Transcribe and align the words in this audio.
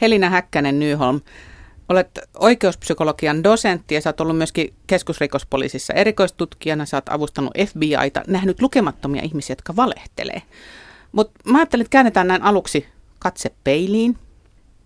Helina 0.00 0.30
Häkkänen 0.30 0.78
Nyholm. 0.78 1.20
Olet 1.88 2.18
oikeuspsykologian 2.38 3.44
dosentti 3.44 3.94
ja 3.94 4.00
sä 4.00 4.08
oot 4.08 4.20
ollut 4.20 4.36
myöskin 4.36 4.74
keskusrikospoliisissa 4.86 5.94
erikoistutkijana. 5.94 6.86
Sä 6.86 6.96
oot 6.96 7.08
avustanut 7.08 7.52
FBIta, 7.66 8.22
nähnyt 8.26 8.62
lukemattomia 8.62 9.22
ihmisiä, 9.22 9.52
jotka 9.52 9.76
valehtelee. 9.76 10.42
Mutta 11.12 11.40
mä 11.50 11.58
ajattelin, 11.58 11.82
että 11.82 11.90
käännetään 11.92 12.28
näin 12.28 12.42
aluksi 12.42 12.86
katse 13.18 13.54
peiliin. 13.64 14.18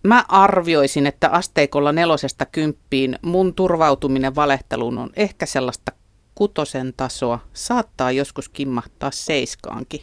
Mä 0.03 0.25
arvioisin, 0.27 1.07
että 1.07 1.29
asteikolla 1.29 1.91
nelosesta 1.91 2.45
kymppiin 2.45 3.19
mun 3.21 3.53
turvautuminen 3.53 4.35
valehteluun 4.35 4.97
on 4.97 5.09
ehkä 5.15 5.45
sellaista 5.45 5.91
kutosen 6.35 6.93
tasoa, 6.97 7.39
saattaa 7.53 8.11
joskus 8.11 8.49
kimmahtaa 8.49 9.11
seiskaankin. 9.11 10.01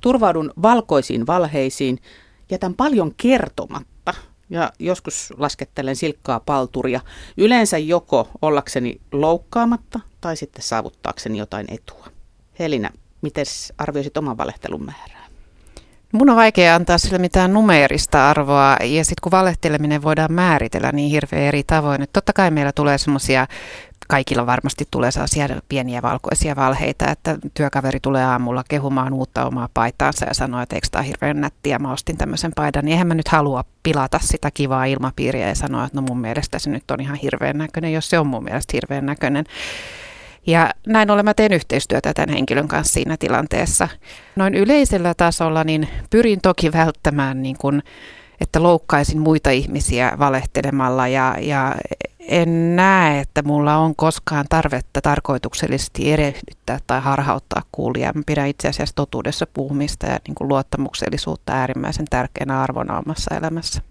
Turvaudun 0.00 0.52
valkoisiin 0.62 1.26
valheisiin, 1.26 1.98
jätän 2.50 2.74
paljon 2.74 3.14
kertomatta 3.16 3.95
ja 4.50 4.72
joskus 4.78 5.32
laskettelen 5.36 5.96
silkkaa 5.96 6.40
palturia, 6.40 7.00
yleensä 7.36 7.78
joko 7.78 8.28
ollakseni 8.42 9.00
loukkaamatta 9.12 10.00
tai 10.20 10.36
sitten 10.36 10.62
saavuttaakseni 10.62 11.38
jotain 11.38 11.66
etua. 11.68 12.06
Helina, 12.58 12.90
miten 13.22 13.46
arvioisit 13.78 14.16
oman 14.16 14.38
valehtelun 14.38 14.84
määrää? 14.84 15.26
Mun 16.12 16.30
on 16.30 16.36
vaikea 16.36 16.74
antaa 16.74 16.98
sille 16.98 17.18
mitään 17.18 17.52
numeerista 17.52 18.30
arvoa 18.30 18.76
ja 18.82 19.04
sitten 19.04 19.22
kun 19.22 19.32
valehteleminen 19.32 20.02
voidaan 20.02 20.32
määritellä 20.32 20.92
niin 20.92 21.10
hirveän 21.10 21.42
eri 21.42 21.62
tavoin, 21.62 22.02
että 22.02 22.12
totta 22.12 22.32
kai 22.32 22.50
meillä 22.50 22.72
tulee 22.72 22.98
semmoisia 22.98 23.46
kaikilla 24.08 24.46
varmasti 24.46 24.88
tulee 24.90 25.10
sellaisia 25.10 25.48
pieniä 25.68 26.02
valkoisia 26.02 26.56
valheita, 26.56 27.10
että 27.10 27.38
työkaveri 27.54 28.00
tulee 28.00 28.24
aamulla 28.24 28.64
kehumaan 28.68 29.12
uutta 29.12 29.46
omaa 29.46 29.68
paitaansa 29.74 30.26
ja 30.26 30.34
sanoo, 30.34 30.60
että 30.60 30.76
eikö 30.76 30.88
tämä 30.90 31.02
hirveän 31.02 31.40
nättiä, 31.40 31.78
mä 31.78 31.92
ostin 31.92 32.16
tämmöisen 32.16 32.52
paidan, 32.56 32.84
niin 32.84 32.92
eihän 32.92 33.06
mä 33.06 33.14
nyt 33.14 33.28
halua 33.28 33.64
pilata 33.82 34.18
sitä 34.22 34.50
kivaa 34.50 34.84
ilmapiiriä 34.84 35.48
ja 35.48 35.54
sanoa, 35.54 35.84
että 35.84 36.00
no 36.00 36.06
mun 36.08 36.20
mielestä 36.20 36.58
se 36.58 36.70
nyt 36.70 36.90
on 36.90 37.00
ihan 37.00 37.16
hirveän 37.16 37.58
näköinen, 37.58 37.92
jos 37.92 38.10
se 38.10 38.18
on 38.18 38.26
mun 38.26 38.44
mielestä 38.44 38.70
hirveän 38.72 39.06
näköinen. 39.06 39.44
Ja 40.46 40.70
näin 40.86 41.10
ollen 41.10 41.24
mä 41.24 41.34
teen 41.34 41.52
yhteistyötä 41.52 42.14
tämän 42.14 42.34
henkilön 42.34 42.68
kanssa 42.68 42.92
siinä 42.92 43.16
tilanteessa. 43.16 43.88
Noin 44.36 44.54
yleisellä 44.54 45.14
tasolla 45.14 45.64
niin 45.64 45.88
pyrin 46.10 46.40
toki 46.40 46.72
välttämään 46.72 47.42
niin 47.42 47.56
kuin, 47.58 47.82
että 48.40 48.62
loukkaisin 48.62 49.20
muita 49.20 49.50
ihmisiä 49.50 50.12
valehtelemalla 50.18 51.08
ja, 51.08 51.36
ja 51.40 51.74
en 52.18 52.76
näe, 52.76 53.20
että 53.20 53.42
mulla 53.42 53.76
on 53.76 53.96
koskaan 53.96 54.46
tarvetta 54.48 55.00
tarkoituksellisesti 55.00 56.12
erehdyttää 56.12 56.78
tai 56.86 57.00
harhauttaa 57.00 57.62
kuulijaa. 57.72 58.12
Mä 58.12 58.22
pidän 58.26 58.48
itse 58.48 58.68
asiassa 58.68 58.94
totuudessa 58.94 59.46
puhumista 59.54 60.06
ja 60.06 60.18
niin 60.28 60.34
kuin 60.34 60.48
luottamuksellisuutta 60.48 61.52
äärimmäisen 61.52 62.06
tärkeänä 62.10 62.62
arvona 62.62 62.98
omassa 62.98 63.34
elämässä. 63.34 63.82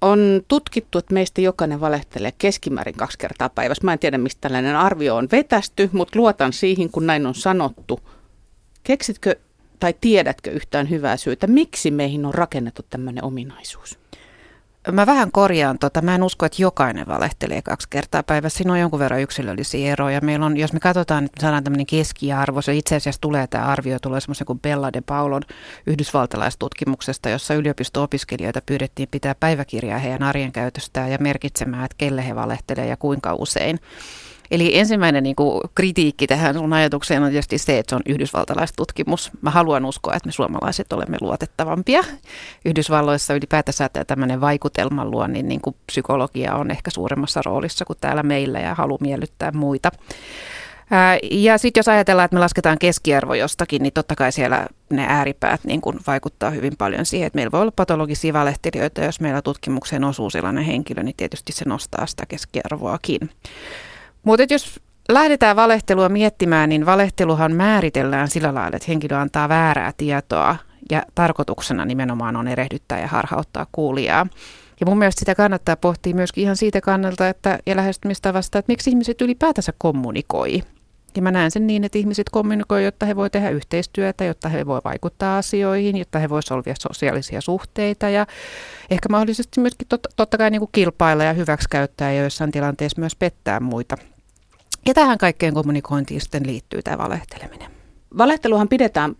On 0.00 0.42
tutkittu, 0.48 0.98
että 0.98 1.14
meistä 1.14 1.40
jokainen 1.40 1.80
valehtelee 1.80 2.32
keskimäärin 2.38 2.94
kaksi 2.94 3.18
kertaa 3.18 3.48
päivässä. 3.48 3.84
Mä 3.84 3.92
en 3.92 3.98
tiedä, 3.98 4.18
mistä 4.18 4.40
tällainen 4.40 4.76
arvio 4.76 5.16
on 5.16 5.28
vetästy, 5.32 5.90
mutta 5.92 6.18
luotan 6.18 6.52
siihen, 6.52 6.90
kun 6.90 7.06
näin 7.06 7.26
on 7.26 7.34
sanottu. 7.34 8.00
Keksitkö 8.82 9.36
tai 9.80 9.94
tiedätkö 10.00 10.50
yhtään 10.50 10.90
hyvää 10.90 11.16
syytä, 11.16 11.46
miksi 11.46 11.90
meihin 11.90 12.26
on 12.26 12.34
rakennettu 12.34 12.82
tämmöinen 12.90 13.24
ominaisuus? 13.24 13.98
Mä 14.92 15.06
vähän 15.06 15.32
korjaan 15.32 15.78
tota. 15.78 16.02
Mä 16.02 16.14
en 16.14 16.22
usko, 16.22 16.46
että 16.46 16.62
jokainen 16.62 17.06
valehtelee 17.06 17.62
kaksi 17.62 17.86
kertaa 17.90 18.22
päivässä. 18.22 18.56
Siinä 18.56 18.72
on 18.72 18.80
jonkun 18.80 18.98
verran 18.98 19.20
yksilöllisiä 19.20 19.92
eroja. 19.92 20.20
Meillä 20.20 20.46
on, 20.46 20.56
jos 20.56 20.72
me 20.72 20.80
katsotaan, 20.80 21.24
että 21.24 21.40
saadaan 21.40 21.64
tämmöinen 21.64 21.86
keskiarvo, 21.86 22.62
se 22.62 22.74
itse 22.74 22.96
asiassa 22.96 23.20
tulee 23.20 23.46
tämä 23.46 23.64
arvio, 23.64 23.98
tulee 23.98 24.20
semmoisen 24.20 24.46
kuin 24.46 24.60
Bella 24.60 24.92
de 24.92 25.00
Paulon 25.00 25.42
yhdysvaltalaistutkimuksesta, 25.86 27.28
jossa 27.28 27.54
yliopisto-opiskelijoita 27.54 28.62
pyydettiin 28.66 29.08
pitää 29.10 29.34
päiväkirjaa 29.34 29.98
heidän 29.98 30.22
arjen 30.22 30.52
käytöstään 30.52 31.10
ja 31.10 31.18
merkitsemään, 31.20 31.84
että 31.84 31.94
kelle 31.98 32.26
he 32.26 32.34
valehtelee 32.34 32.86
ja 32.86 32.96
kuinka 32.96 33.34
usein. 33.34 33.80
Eli 34.50 34.78
ensimmäinen 34.78 35.22
niin 35.22 35.36
kuin, 35.36 35.60
kritiikki 35.74 36.26
tähän 36.26 36.54
sun 36.54 36.72
ajatukseen 36.72 37.22
on 37.22 37.30
tietysti 37.30 37.58
se, 37.58 37.78
että 37.78 37.90
se 37.90 37.96
on 37.96 38.02
yhdysvaltalaistutkimus. 38.06 39.30
Mä 39.42 39.50
haluan 39.50 39.84
uskoa, 39.84 40.14
että 40.14 40.28
me 40.28 40.32
suomalaiset 40.32 40.92
olemme 40.92 41.16
luotettavampia. 41.20 42.04
Yhdysvalloissa 42.64 43.34
ylipäätänsä 43.34 43.90
tämmöinen 44.06 44.40
vaikutelman 44.40 45.10
luo, 45.10 45.26
niin, 45.26 45.48
niin 45.48 45.60
kuin 45.60 45.76
psykologia 45.86 46.54
on 46.54 46.70
ehkä 46.70 46.90
suuremmassa 46.90 47.42
roolissa 47.44 47.84
kuin 47.84 47.98
täällä 48.00 48.22
meillä 48.22 48.60
ja 48.60 48.74
halu 48.74 48.98
miellyttää 49.00 49.52
muita. 49.52 49.90
Ja 51.30 51.58
sitten 51.58 51.78
jos 51.78 51.88
ajatellaan, 51.88 52.24
että 52.24 52.34
me 52.34 52.40
lasketaan 52.40 52.78
keskiarvo 52.78 53.34
jostakin, 53.34 53.82
niin 53.82 53.92
totta 53.92 54.16
kai 54.16 54.32
siellä 54.32 54.66
ne 54.90 55.06
ääripäät 55.08 55.64
niin 55.64 55.80
kun 55.80 56.00
vaikuttaa 56.06 56.50
hyvin 56.50 56.76
paljon 56.78 57.06
siihen, 57.06 57.26
että 57.26 57.36
meillä 57.36 57.52
voi 57.52 57.60
olla 57.60 57.72
patologisia 57.76 58.32
valehtelijoita, 58.32 59.04
jos 59.04 59.20
meillä 59.20 59.42
tutkimukseen 59.42 60.04
osuu 60.04 60.30
sellainen 60.30 60.64
henkilö, 60.64 61.02
niin 61.02 61.16
tietysti 61.16 61.52
se 61.52 61.64
nostaa 61.68 62.06
sitä 62.06 62.26
keskiarvoakin. 62.26 63.30
Mutta 64.24 64.46
jos 64.50 64.80
lähdetään 65.08 65.56
valehtelua 65.56 66.08
miettimään, 66.08 66.68
niin 66.68 66.86
valehteluhan 66.86 67.52
määritellään 67.52 68.28
sillä 68.28 68.54
lailla, 68.54 68.76
että 68.76 68.86
henkilö 68.88 69.18
antaa 69.18 69.48
väärää 69.48 69.92
tietoa 69.96 70.56
ja 70.90 71.02
tarkoituksena 71.14 71.84
nimenomaan 71.84 72.36
on 72.36 72.48
erehdyttää 72.48 73.00
ja 73.00 73.08
harhauttaa 73.08 73.66
kuulijaa. 73.72 74.26
Ja 74.80 74.86
mun 74.86 74.98
mielestä 74.98 75.18
sitä 75.18 75.34
kannattaa 75.34 75.76
pohtia 75.76 76.14
myöskin 76.14 76.42
ihan 76.42 76.56
siitä 76.56 76.80
kannalta 76.80 77.28
että, 77.28 77.58
ja 77.66 77.76
lähestymistavasta, 77.76 78.58
että 78.58 78.72
miksi 78.72 78.90
ihmiset 78.90 79.20
ylipäätänsä 79.20 79.72
kommunikoi. 79.78 80.62
Ja 81.16 81.22
mä 81.22 81.30
näen 81.30 81.50
sen 81.50 81.66
niin, 81.66 81.84
että 81.84 81.98
ihmiset 81.98 82.30
kommunikoi, 82.30 82.84
jotta 82.84 83.06
he 83.06 83.16
voi 83.16 83.30
tehdä 83.30 83.50
yhteistyötä, 83.50 84.24
jotta 84.24 84.48
he 84.48 84.66
voi 84.66 84.80
vaikuttaa 84.84 85.38
asioihin, 85.38 85.96
jotta 85.96 86.18
he 86.18 86.28
voi 86.28 86.42
solvia 86.42 86.74
sosiaalisia 86.78 87.40
suhteita 87.40 88.08
ja 88.08 88.26
ehkä 88.90 89.08
mahdollisesti 89.08 89.60
myöskin 89.60 89.88
totta, 89.88 90.08
totta 90.16 90.38
kai 90.38 90.50
niin 90.50 90.60
kuin 90.60 90.70
kilpailla 90.72 91.24
ja 91.24 91.32
hyväksikäyttää 91.32 92.12
ja 92.12 92.20
joissain 92.20 92.50
tilanteissa 92.52 93.00
myös 93.00 93.16
pettää 93.16 93.60
muita. 93.60 93.96
Ja 94.86 94.94
tähän 94.94 95.18
kaikkeen 95.18 95.54
kommunikointiin 95.54 96.20
sitten 96.20 96.46
liittyy 96.46 96.82
tämä 96.82 96.98
valehteleminen. 96.98 97.70
Valehteluhan 98.18 98.68
pidetään 98.68 99.16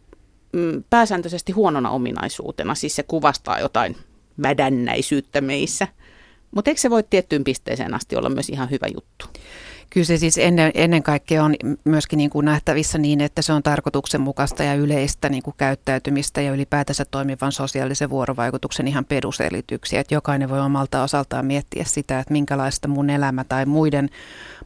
mm, 0.52 0.84
pääsääntöisesti 0.90 1.52
huonona 1.52 1.90
ominaisuutena, 1.90 2.74
siis 2.74 2.96
se 2.96 3.02
kuvastaa 3.02 3.60
jotain 3.60 3.96
mädännäisyyttä 4.36 5.40
meissä. 5.40 5.88
Mutta 6.50 6.70
eikö 6.70 6.80
se 6.80 6.90
voi 6.90 7.02
tiettyyn 7.02 7.44
pisteeseen 7.44 7.94
asti 7.94 8.16
olla 8.16 8.28
myös 8.28 8.48
ihan 8.48 8.70
hyvä 8.70 8.86
juttu? 8.94 9.26
Kyllä 9.90 10.04
se 10.04 10.16
siis 10.16 10.38
ennen, 10.38 10.70
ennen 10.74 11.02
kaikkea 11.02 11.44
on 11.44 11.54
myöskin 11.84 12.16
niin 12.16 12.30
kuin 12.30 12.44
nähtävissä 12.44 12.98
niin, 12.98 13.20
että 13.20 13.42
se 13.42 13.52
on 13.52 13.62
tarkoituksenmukaista 13.62 14.62
ja 14.62 14.74
yleistä 14.74 15.28
niin 15.28 15.42
kuin 15.42 15.54
käyttäytymistä 15.56 16.40
ja 16.40 16.52
ylipäätänsä 16.52 17.04
toimivan 17.04 17.52
sosiaalisen 17.52 18.10
vuorovaikutuksen 18.10 18.88
ihan 18.88 19.04
peruselityksiä. 19.04 20.00
Että 20.00 20.14
jokainen 20.14 20.48
voi 20.48 20.60
omalta 20.60 21.02
osaltaan 21.02 21.46
miettiä 21.46 21.84
sitä, 21.86 22.18
että 22.18 22.32
minkälaista 22.32 22.88
mun 22.88 23.10
elämä 23.10 23.44
tai 23.44 23.66
muiden 23.66 24.10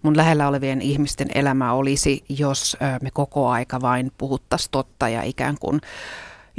mun 0.03 0.17
lähellä 0.17 0.49
olevien 0.49 0.83
ihmisten 0.83 1.29
elämä 1.35 1.73
olisi, 1.73 2.25
jos 2.29 2.77
me 3.03 3.11
koko 3.11 3.49
aika 3.49 3.81
vain 3.81 4.13
puhuttaisiin 4.19 4.71
totta 4.71 5.09
ja 5.09 5.23
ikään 5.23 5.57
kuin 5.61 5.81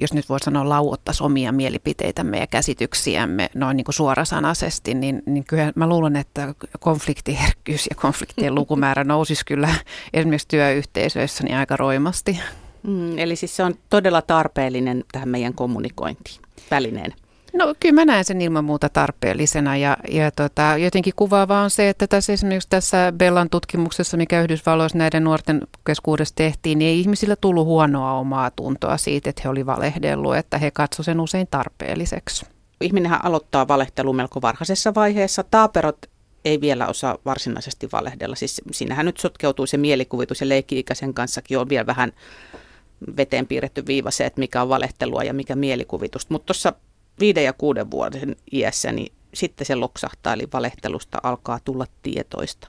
jos 0.01 0.13
nyt 0.13 0.29
voi 0.29 0.39
sanoa 0.39 0.69
lauottaisi 0.69 1.23
omia 1.23 1.51
mielipiteitämme 1.51 2.39
ja 2.39 2.47
käsityksiämme 2.47 3.49
noin 3.55 3.77
niin 3.77 3.85
kuin 3.85 3.95
suorasanaisesti, 3.95 4.93
niin, 4.93 5.23
niin 5.25 5.43
kyllä 5.43 5.73
mä 5.75 5.87
luulen, 5.87 6.15
että 6.15 6.53
konfliktiherkkyys 6.79 7.87
ja 7.89 7.95
konfliktien 7.95 8.55
lukumäärä 8.55 9.03
nousisi 9.03 9.45
kyllä 9.45 9.69
esimerkiksi 10.13 10.47
työyhteisöissä 10.47 11.43
niin 11.43 11.57
aika 11.57 11.77
roimasti. 11.77 12.39
Mm, 12.83 13.17
eli 13.17 13.35
siis 13.35 13.55
se 13.55 13.63
on 13.63 13.75
todella 13.89 14.21
tarpeellinen 14.21 15.03
tähän 15.11 15.29
meidän 15.29 15.53
kommunikointiin 15.53 16.41
välineen. 16.71 17.13
No 17.53 17.75
kyllä 17.79 17.95
mä 17.95 18.05
näen 18.05 18.25
sen 18.25 18.41
ilman 18.41 18.65
muuta 18.65 18.89
tarpeellisena 18.89 19.77
ja, 19.77 19.97
ja 20.11 20.31
tota, 20.31 20.77
jotenkin 20.77 21.13
kuvaavaa 21.15 21.63
on 21.63 21.69
se, 21.69 21.89
että 21.89 22.07
tässä 22.07 22.33
esimerkiksi 22.33 22.69
tässä 22.69 23.13
Bellan 23.17 23.49
tutkimuksessa, 23.49 24.17
mikä 24.17 24.41
Yhdysvalloissa 24.41 24.97
näiden 24.97 25.23
nuorten 25.23 25.61
keskuudessa 25.85 26.35
tehtiin, 26.35 26.79
niin 26.79 26.89
ei 26.89 26.99
ihmisillä 26.99 27.35
tullut 27.35 27.65
huonoa 27.65 28.13
omaa 28.13 28.51
tuntoa 28.51 28.97
siitä, 28.97 29.29
että 29.29 29.41
he 29.45 29.49
oli 29.49 29.65
valehdellut, 29.65 30.35
että 30.35 30.57
he 30.57 30.71
katsoivat 30.71 31.05
sen 31.05 31.19
usein 31.19 31.47
tarpeelliseksi. 31.51 32.45
Ihminenhän 32.81 33.25
aloittaa 33.25 33.67
valehtelu 33.67 34.13
melko 34.13 34.41
varhaisessa 34.41 34.95
vaiheessa. 34.95 35.43
Taaperot 35.43 35.97
ei 36.45 36.61
vielä 36.61 36.87
osaa 36.87 37.17
varsinaisesti 37.25 37.89
valehdella. 37.91 38.35
Siis 38.35 38.61
siinähän 38.71 39.05
nyt 39.05 39.17
sotkeutuu 39.17 39.65
se 39.65 39.77
mielikuvitus 39.77 40.41
ja 40.41 40.49
leikki-ikäisen 40.49 41.13
kanssakin 41.13 41.57
on 41.57 41.69
vielä 41.69 41.85
vähän 41.85 42.11
veteen 43.17 43.47
piirretty 43.47 43.85
viiva 43.85 44.11
se, 44.11 44.25
että 44.25 44.39
mikä 44.39 44.61
on 44.61 44.69
valehtelua 44.69 45.23
ja 45.23 45.33
mikä 45.33 45.55
mielikuvitus. 45.55 46.29
Mutta 46.29 46.45
tuossa 46.45 46.73
viiden 47.19 47.43
ja 47.43 47.53
kuuden 47.53 47.91
vuoden 47.91 48.35
iässä, 48.51 48.91
niin 48.91 49.13
sitten 49.33 49.65
se 49.67 49.75
loksahtaa, 49.75 50.33
eli 50.33 50.47
valehtelusta 50.53 51.17
alkaa 51.23 51.59
tulla 51.65 51.85
tietoista. 52.01 52.67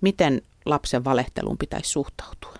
Miten 0.00 0.42
lapsen 0.64 1.04
valehteluun 1.04 1.58
pitäisi 1.58 1.90
suhtautua? 1.90 2.54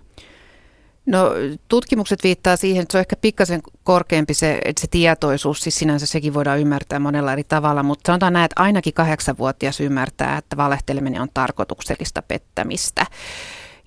No 1.06 1.30
tutkimukset 1.68 2.24
viittaa 2.24 2.56
siihen, 2.56 2.82
että 2.82 2.92
se 2.92 2.98
on 2.98 3.00
ehkä 3.00 3.16
pikkasen 3.16 3.60
korkeampi 3.82 4.34
se, 4.34 4.60
että 4.64 4.80
se 4.80 4.86
tietoisuus, 4.90 5.60
siis 5.60 5.78
sinänsä 5.78 6.06
sekin 6.06 6.34
voidaan 6.34 6.60
ymmärtää 6.60 6.98
monella 6.98 7.32
eri 7.32 7.44
tavalla, 7.44 7.82
mutta 7.82 8.06
sanotaan 8.06 8.32
näin, 8.32 8.44
että 8.44 8.62
ainakin 8.62 8.94
kahdeksanvuotias 8.94 9.80
ymmärtää, 9.80 10.38
että 10.38 10.56
valehteleminen 10.56 11.22
on 11.22 11.28
tarkoituksellista 11.34 12.22
pettämistä. 12.22 13.06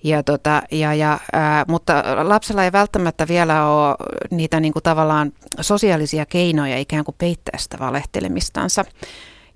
Ja 0.04 0.22
tota, 0.22 0.62
ja, 0.70 0.94
ja, 0.94 1.18
ää, 1.32 1.64
mutta 1.68 2.02
lapsella 2.22 2.64
ei 2.64 2.72
välttämättä 2.72 3.28
vielä 3.28 3.66
ole 3.66 3.96
niitä 4.30 4.60
niin 4.60 4.72
kuin 4.72 4.82
tavallaan 4.82 5.32
sosiaalisia 5.60 6.26
keinoja 6.26 6.78
ikään 6.78 7.04
kuin 7.04 7.14
peittää 7.18 7.58
sitä 7.58 7.78
valehtelemistansa. 7.80 8.84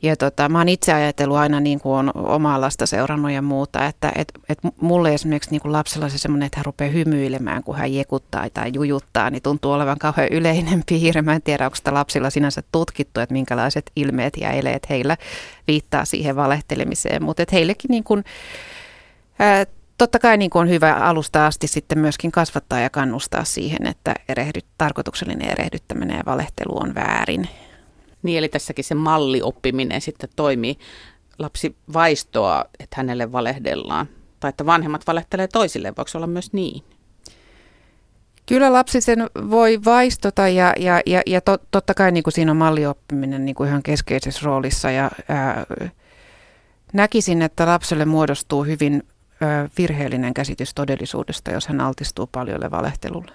Ja 0.02 0.16
tota, 0.16 0.48
mä 0.48 0.58
oon 0.58 0.68
itse 0.68 0.92
ajatellut 0.92 1.36
aina 1.36 1.60
niin 1.60 1.80
kuin 1.80 1.94
on 1.94 2.10
omaa 2.14 2.60
lasta 2.60 2.86
seurannut 2.86 3.30
ja 3.30 3.42
muuta, 3.42 3.86
että 3.86 4.12
et, 4.14 4.32
et 4.48 4.58
mulle 4.80 5.14
esimerkiksi 5.14 5.50
niin 5.50 5.60
kuin 5.60 5.72
lapsella 5.72 6.08
se 6.08 6.18
semmoinen, 6.18 6.46
että 6.46 6.58
hän 6.58 6.64
rupeaa 6.64 6.90
hymyilemään, 6.90 7.62
kun 7.62 7.76
hän 7.76 7.94
jekuttaa 7.94 8.50
tai 8.54 8.70
jujuttaa, 8.74 9.30
niin 9.30 9.42
tuntuu 9.42 9.72
olevan 9.72 9.98
kauhean 9.98 10.28
yleinen 10.30 10.82
piirre. 10.88 11.22
Mä 11.22 11.34
en 11.34 11.42
tiedä, 11.42 11.64
onko 11.64 11.74
sitä 11.74 11.94
lapsilla 11.94 12.30
sinänsä 12.30 12.62
tutkittu, 12.72 13.20
että 13.20 13.32
minkälaiset 13.32 13.90
ilmeet 13.96 14.36
ja 14.36 14.50
eleet 14.50 14.88
heillä 14.88 15.16
viittaa 15.68 16.04
siihen 16.04 16.36
valehtelemiseen, 16.36 17.22
mutta 17.22 17.44
heillekin 17.52 17.88
niin 17.88 18.04
kuin, 18.04 18.24
ää, 19.38 19.66
totta 19.98 20.18
kai 20.18 20.36
niin 20.36 20.50
kuin 20.50 20.60
on 20.60 20.68
hyvä 20.68 20.94
alusta 20.94 21.46
asti 21.46 21.66
sitten 21.66 21.98
myöskin 21.98 22.32
kasvattaa 22.32 22.80
ja 22.80 22.90
kannustaa 22.90 23.44
siihen, 23.44 23.86
että 23.86 24.14
erehdyt, 24.28 24.66
tarkoituksellinen 24.78 25.50
erehdyttäminen 25.50 26.16
ja 26.16 26.22
valehtelu 26.26 26.82
on 26.82 26.94
väärin. 26.94 27.48
Niin, 28.22 28.38
eli 28.38 28.48
tässäkin 28.48 28.84
se 28.84 28.94
mallioppiminen 28.94 30.00
sitten 30.00 30.30
toimii. 30.36 30.78
Lapsi 31.38 31.76
vaistoa, 31.92 32.64
että 32.78 32.96
hänelle 32.96 33.32
valehdellaan. 33.32 34.08
Tai 34.40 34.48
että 34.48 34.66
vanhemmat 34.66 35.06
valehtelee 35.06 35.48
toisille, 35.48 35.92
voiko 35.96 36.10
olla 36.14 36.26
myös 36.26 36.52
niin? 36.52 36.82
Kyllä 38.46 38.72
lapsi 38.72 39.00
sen 39.00 39.26
voi 39.50 39.78
vaistota 39.84 40.48
ja, 40.48 40.72
ja, 40.78 41.00
ja, 41.06 41.22
ja 41.26 41.40
to, 41.40 41.58
totta 41.70 41.94
kai 41.94 42.12
niin 42.12 42.24
kuin 42.24 42.34
siinä 42.34 42.50
on 42.50 42.56
mallioppiminen 42.56 43.44
niin 43.44 43.54
kuin 43.54 43.68
ihan 43.68 43.82
keskeisessä 43.82 44.40
roolissa. 44.44 44.90
Ja, 44.90 45.10
ää, 45.28 45.66
näkisin, 46.92 47.42
että 47.42 47.66
lapselle 47.66 48.04
muodostuu 48.04 48.64
hyvin 48.64 49.02
virheellinen 49.78 50.34
käsitys 50.34 50.74
todellisuudesta, 50.74 51.50
jos 51.50 51.68
hän 51.68 51.80
altistuu 51.80 52.26
paljolle 52.26 52.70
valehtelulle. 52.70 53.32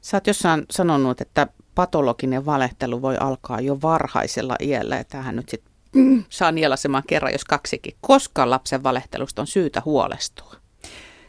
Sä 0.00 0.16
oot 0.16 0.26
jossain 0.26 0.64
sanonut, 0.70 1.20
että 1.20 1.46
patologinen 1.74 2.46
valehtelu 2.46 3.02
voi 3.02 3.16
alkaa 3.20 3.60
jo 3.60 3.78
varhaisella 3.82 4.56
iällä, 4.60 4.96
ja 4.96 5.04
tähän 5.04 5.36
nyt 5.36 5.48
sitten 5.48 5.72
mm, 5.94 6.24
saa 6.28 6.52
nielasemaan 6.52 7.02
kerran, 7.06 7.32
jos 7.32 7.44
kaksikin. 7.44 7.96
Koska 8.00 8.50
lapsen 8.50 8.82
valehtelusta 8.82 9.42
on 9.42 9.46
syytä 9.46 9.82
huolestua? 9.84 10.54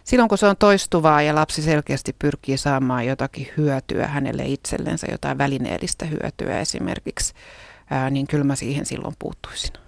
Silloin 0.04 0.30
kun 0.30 0.38
se 0.38 0.48
on 0.48 0.58
toistuvaa 0.58 1.22
ja 1.22 1.36
lapsi 1.36 1.62
selkeästi 1.62 2.16
pyrkii 2.20 2.58
saamaan 2.58 3.06
jotakin 3.06 3.48
hyötyä 3.58 4.08
hänelle 4.08 4.44
itsellensä, 4.46 5.08
jotain 5.12 5.38
välineellistä 5.38 6.06
hyötyä 6.06 6.60
esimerkiksi, 6.60 7.34
ää, 7.90 8.10
niin 8.10 8.28
kyllä 8.28 8.44
mä 8.44 8.56
siihen 8.56 8.86
silloin 8.86 9.16
puuttuisin. 9.20 9.85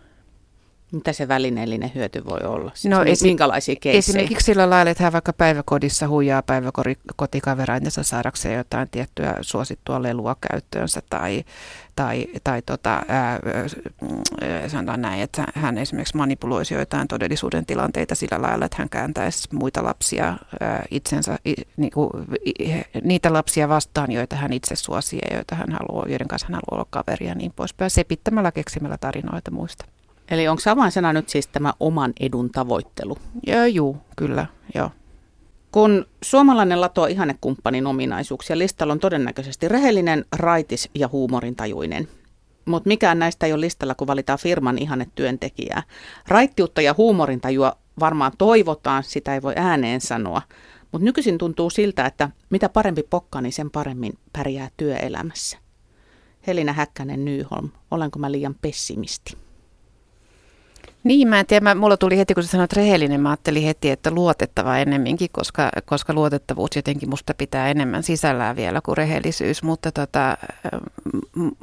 Mitä 0.91 1.13
se 1.13 1.27
välineellinen 1.27 1.91
hyöty 1.95 2.25
voi 2.25 2.39
olla? 2.43 2.71
Siis 2.73 2.91
no, 2.91 3.03
esi- 3.03 3.25
minkälaisia 3.25 3.75
keissejä? 3.81 3.99
Esimerkiksi 3.99 4.45
sillä 4.45 4.69
lailla, 4.69 4.91
että 4.91 5.03
hän 5.03 5.13
vaikka 5.13 5.33
päiväkodissa 5.33 6.07
huijaa 6.07 6.41
päiväkotikaveraidensa 6.41 8.03
saadakseen 8.03 8.57
jotain 8.57 8.89
tiettyä 8.89 9.35
suosittua 9.41 10.03
lelua 10.03 10.35
käyttöönsä 10.51 11.01
tai, 11.09 11.43
tai, 11.95 12.27
tai 12.43 12.61
tota, 12.61 13.01
ää, 13.07 13.39
sanotaan 14.67 15.01
näin, 15.01 15.21
että 15.21 15.43
hän 15.53 15.77
esimerkiksi 15.77 16.17
manipuloisi 16.17 16.73
jotain 16.73 17.07
todellisuuden 17.07 17.65
tilanteita 17.65 18.15
sillä 18.15 18.41
lailla, 18.41 18.65
että 18.65 18.77
hän 18.79 18.89
kääntäisi 18.89 19.47
muita 19.53 19.83
lapsia 19.83 20.37
ää, 20.59 20.85
itsensä, 20.91 21.39
niin 21.77 21.91
kuin, 21.91 22.09
niitä 23.03 23.33
lapsia 23.33 23.69
vastaan, 23.69 24.11
joita 24.11 24.35
hän 24.35 24.53
itse 24.53 24.75
suosii 24.75 25.19
ja 25.29 25.35
joita 25.35 25.55
hän 25.55 25.71
haluaa, 25.71 26.05
joiden 26.09 26.27
kanssa 26.27 26.47
hän 26.47 26.53
haluaa 26.55 26.81
olla 26.81 26.87
kaveria 26.89 27.29
ja 27.29 27.35
niin 27.35 27.53
poispäin, 27.55 27.91
sepittämällä 27.91 28.51
keksimällä 28.51 28.97
tarinoita 28.97 29.51
muista. 29.51 29.85
Eli 30.31 30.47
onko 30.47 30.61
avainsana 30.69 31.13
nyt 31.13 31.29
siis 31.29 31.47
tämä 31.47 31.73
oman 31.79 32.13
edun 32.19 32.49
tavoittelu? 32.49 33.17
Joo, 33.47 33.65
juu, 33.65 33.97
kyllä, 34.15 34.45
joo. 34.75 34.91
Kun 35.71 36.05
suomalainen 36.21 36.81
latoo 36.81 37.05
ihannekumppanin 37.05 37.87
ominaisuuksia, 37.87 38.57
listalla 38.57 38.93
on 38.93 38.99
todennäköisesti 38.99 39.67
rehellinen, 39.67 40.25
raitis 40.35 40.89
ja 40.95 41.09
huumorintajuinen. 41.11 42.07
Mutta 42.65 42.87
mikään 42.87 43.19
näistä 43.19 43.45
ei 43.45 43.53
ole 43.53 43.61
listalla, 43.61 43.95
kun 43.95 44.07
valitaan 44.07 44.39
firman 44.39 44.77
ihannetyöntekijää. 44.77 45.83
Raittiutta 46.27 46.81
ja 46.81 46.95
huumorintajua 46.97 47.77
varmaan 47.99 48.31
toivotaan, 48.37 49.03
sitä 49.03 49.33
ei 49.33 49.41
voi 49.41 49.53
ääneen 49.55 50.01
sanoa. 50.01 50.41
Mutta 50.91 51.05
nykyisin 51.05 51.37
tuntuu 51.37 51.69
siltä, 51.69 52.05
että 52.05 52.29
mitä 52.49 52.69
parempi 52.69 53.03
pokka, 53.03 53.41
niin 53.41 53.53
sen 53.53 53.71
paremmin 53.71 54.13
pärjää 54.33 54.69
työelämässä. 54.77 55.57
Helina 56.47 56.73
Häkkänen 56.73 57.25
Nyholm, 57.25 57.69
olenko 57.91 58.19
mä 58.19 58.31
liian 58.31 58.55
pessimisti? 58.61 59.46
Niin, 61.03 61.27
mä 61.27 61.39
en 61.39 61.45
tiedä. 61.45 61.63
Mä, 61.63 61.75
mulla 61.75 61.97
tuli 61.97 62.17
heti, 62.17 62.33
kun 62.33 62.43
sä 62.43 62.49
sanoit 62.49 62.73
rehellinen, 62.73 63.21
mä 63.21 63.29
ajattelin 63.29 63.63
heti, 63.63 63.89
että 63.89 64.11
luotettava 64.11 64.77
ennemminkin, 64.77 65.29
koska, 65.31 65.69
koska 65.85 66.13
luotettavuus 66.13 66.75
jotenkin 66.75 67.09
musta 67.09 67.33
pitää 67.33 67.69
enemmän 67.69 68.03
sisällään 68.03 68.55
vielä 68.55 68.81
kuin 68.81 68.97
rehellisyys. 68.97 69.63
Mutta, 69.63 69.91
tota, 69.91 70.37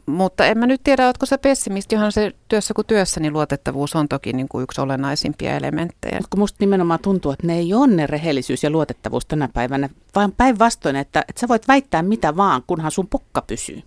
mutta 0.06 0.46
en 0.46 0.58
mä 0.58 0.66
nyt 0.66 0.80
tiedä, 0.84 1.06
ootko 1.06 1.26
sä 1.26 1.38
pessimisti, 1.38 1.94
johon 1.94 2.12
se 2.12 2.32
työssä 2.48 2.74
kuin 2.74 2.86
työssä, 2.86 3.20
niin 3.20 3.32
luotettavuus 3.32 3.96
on 3.96 4.08
toki 4.08 4.32
niin 4.32 4.48
kuin 4.48 4.62
yksi 4.62 4.80
olennaisimpia 4.80 5.56
elementtejä. 5.56 6.18
Mutta 6.20 6.36
musta 6.36 6.56
nimenomaan 6.60 7.00
tuntuu, 7.02 7.32
että 7.32 7.46
ne 7.46 7.58
ei 7.58 7.74
ole 7.74 7.86
ne 7.86 8.06
rehellisyys 8.06 8.62
ja 8.62 8.70
luotettavuus 8.70 9.26
tänä 9.26 9.48
päivänä, 9.54 9.88
vaan 10.14 10.32
päinvastoin, 10.32 10.96
että, 10.96 11.24
että 11.28 11.40
sä 11.40 11.48
voit 11.48 11.68
väittää 11.68 12.02
mitä 12.02 12.36
vaan, 12.36 12.62
kunhan 12.66 12.90
sun 12.90 13.06
pokka 13.06 13.42
pysyy. 13.46 13.82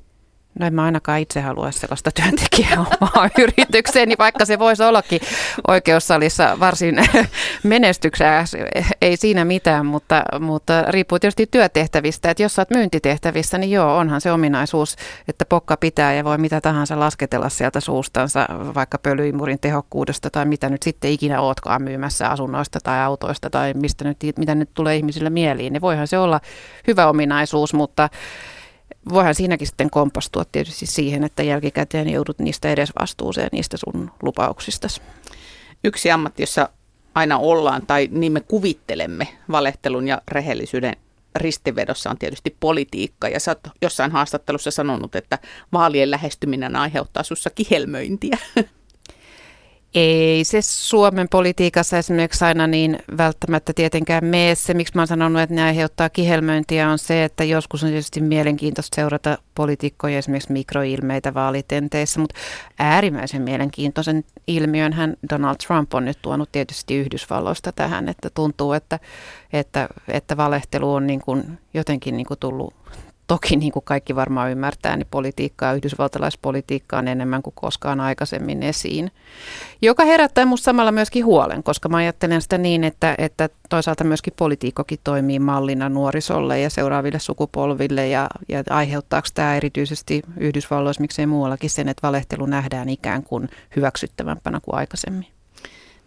No 0.59 0.65
en 0.65 0.73
mä 0.73 0.83
ainakaan 0.83 1.19
itse 1.19 1.41
halua 1.41 1.71
sellaista 1.71 2.11
työntekijää 2.11 2.79
omaa 3.01 3.29
yritykseeni, 3.37 4.15
vaikka 4.19 4.45
se 4.45 4.59
voisi 4.59 4.83
ollakin 4.83 5.19
oikeussalissa 5.67 6.59
varsin 6.59 6.95
menestyksää. 7.63 8.45
Ei 9.01 9.17
siinä 9.17 9.45
mitään, 9.45 9.85
mutta, 9.85 10.23
mutta 10.39 10.83
riippuu 10.89 11.19
tietysti 11.19 11.47
työtehtävistä. 11.51 12.29
Että 12.29 12.43
jos 12.43 12.55
sä 12.55 12.61
oot 12.61 12.69
myyntitehtävissä, 12.69 13.57
niin 13.57 13.71
joo, 13.71 13.97
onhan 13.97 14.21
se 14.21 14.31
ominaisuus, 14.31 14.95
että 15.27 15.45
pokka 15.45 15.77
pitää 15.77 16.13
ja 16.13 16.23
voi 16.23 16.37
mitä 16.37 16.61
tahansa 16.61 16.99
lasketella 16.99 17.49
sieltä 17.49 17.79
suustansa, 17.79 18.45
vaikka 18.75 18.97
pölyimurin 18.97 19.59
tehokkuudesta 19.59 20.29
tai 20.29 20.45
mitä 20.45 20.69
nyt 20.69 20.83
sitten 20.83 21.11
ikinä 21.11 21.41
ootkaan 21.41 21.81
myymässä 21.81 22.29
asunnoista 22.29 22.79
tai 22.83 22.99
autoista 22.99 23.49
tai 23.49 23.73
mistä 23.73 24.03
nyt, 24.03 24.17
mitä 24.37 24.55
nyt 24.55 24.69
tulee 24.73 24.95
ihmisille 24.95 25.29
mieliin. 25.29 25.73
Niin 25.73 25.81
voihan 25.81 26.07
se 26.07 26.17
olla 26.17 26.39
hyvä 26.87 27.07
ominaisuus, 27.07 27.73
mutta 27.73 28.09
voihan 29.09 29.35
siinäkin 29.35 29.67
sitten 29.67 29.89
kompastua 29.89 30.45
tietysti 30.45 30.85
siihen, 30.85 31.23
että 31.23 31.43
jälkikäteen 31.43 32.09
joudut 32.09 32.39
niistä 32.39 32.69
edes 32.69 32.89
vastuuseen 33.01 33.49
niistä 33.51 33.77
sun 33.77 34.11
lupauksista. 34.21 34.87
Yksi 35.83 36.11
ammatti, 36.11 36.43
jossa 36.43 36.69
aina 37.15 37.37
ollaan 37.37 37.87
tai 37.87 38.09
niin 38.11 38.31
me 38.31 38.39
kuvittelemme 38.39 39.27
valehtelun 39.51 40.07
ja 40.07 40.21
rehellisyyden 40.27 40.93
ristivedossa 41.35 42.09
on 42.09 42.17
tietysti 42.17 42.55
politiikka. 42.59 43.27
Ja 43.27 43.39
sä 43.39 43.51
oot 43.51 43.73
jossain 43.81 44.11
haastattelussa 44.11 44.71
sanonut, 44.71 45.15
että 45.15 45.39
vaalien 45.73 46.11
lähestyminen 46.11 46.75
aiheuttaa 46.75 47.23
sussa 47.23 47.49
kihelmöintiä. 47.49 48.37
Ei 49.95 50.43
se 50.43 50.61
Suomen 50.61 51.27
politiikassa 51.29 51.97
esimerkiksi 51.97 52.45
aina 52.45 52.67
niin 52.67 52.99
välttämättä 53.17 53.73
tietenkään 53.73 54.25
mene. 54.25 54.55
Se, 54.55 54.73
miksi 54.73 54.95
mä 54.95 55.01
oon 55.01 55.07
sanonut, 55.07 55.41
että 55.41 55.55
ne 55.55 55.63
aiheuttaa 55.63 56.09
kihelmöintiä, 56.09 56.89
on 56.89 56.99
se, 56.99 57.23
että 57.23 57.43
joskus 57.43 57.83
on 57.83 57.89
tietysti 57.89 58.21
mielenkiintoista 58.21 58.95
seurata 58.95 59.37
poliitikkoja 59.55 60.17
esimerkiksi 60.17 60.51
mikroilmeitä 60.51 61.33
vaalitenteissä, 61.33 62.19
mutta 62.19 62.35
äärimmäisen 62.79 63.41
mielenkiintoisen 63.41 64.23
ilmiön 64.47 64.93
hän 64.93 65.13
Donald 65.29 65.55
Trump 65.67 65.93
on 65.93 66.05
nyt 66.05 66.19
tuonut 66.21 66.51
tietysti 66.51 66.95
Yhdysvalloista 66.95 67.71
tähän, 67.71 68.09
että 68.09 68.29
tuntuu, 68.29 68.73
että, 68.73 68.99
että, 69.53 69.89
että 70.07 70.37
valehtelu 70.37 70.93
on 70.93 71.07
niin 71.07 71.21
kuin 71.21 71.59
jotenkin 71.73 72.17
niin 72.17 72.27
kuin 72.27 72.39
tullut 72.39 72.73
toki 73.27 73.55
niin 73.55 73.71
kuin 73.71 73.85
kaikki 73.85 74.15
varmaan 74.15 74.51
ymmärtää, 74.51 74.97
niin 74.97 75.07
politiikkaa, 75.11 75.73
yhdysvaltalaispolitiikkaa 75.73 76.99
on 76.99 77.07
enemmän 77.07 77.41
kuin 77.41 77.53
koskaan 77.55 77.99
aikaisemmin 77.99 78.63
esiin. 78.63 79.11
Joka 79.81 80.05
herättää 80.05 80.45
minusta 80.45 80.65
samalla 80.65 80.91
myöskin 80.91 81.25
huolen, 81.25 81.63
koska 81.63 81.89
mä 81.89 81.97
ajattelen 81.97 82.41
sitä 82.41 82.57
niin, 82.57 82.83
että, 82.83 83.15
että 83.17 83.49
toisaalta 83.69 84.03
myöskin 84.03 84.33
politiikkokin 84.37 84.99
toimii 85.03 85.39
mallina 85.39 85.89
nuorisolle 85.89 86.59
ja 86.59 86.69
seuraaville 86.69 87.19
sukupolville 87.19 88.07
ja, 88.07 88.29
ja 88.49 88.63
aiheuttaako 88.69 89.27
tämä 89.33 89.55
erityisesti 89.55 90.21
Yhdysvalloissa, 90.37 91.01
miksei 91.01 91.25
muuallakin 91.25 91.69
sen, 91.69 91.89
että 91.89 92.07
valehtelu 92.07 92.45
nähdään 92.45 92.89
ikään 92.89 93.23
kuin 93.23 93.49
hyväksyttävämpänä 93.75 94.59
kuin 94.63 94.75
aikaisemmin. 94.75 95.27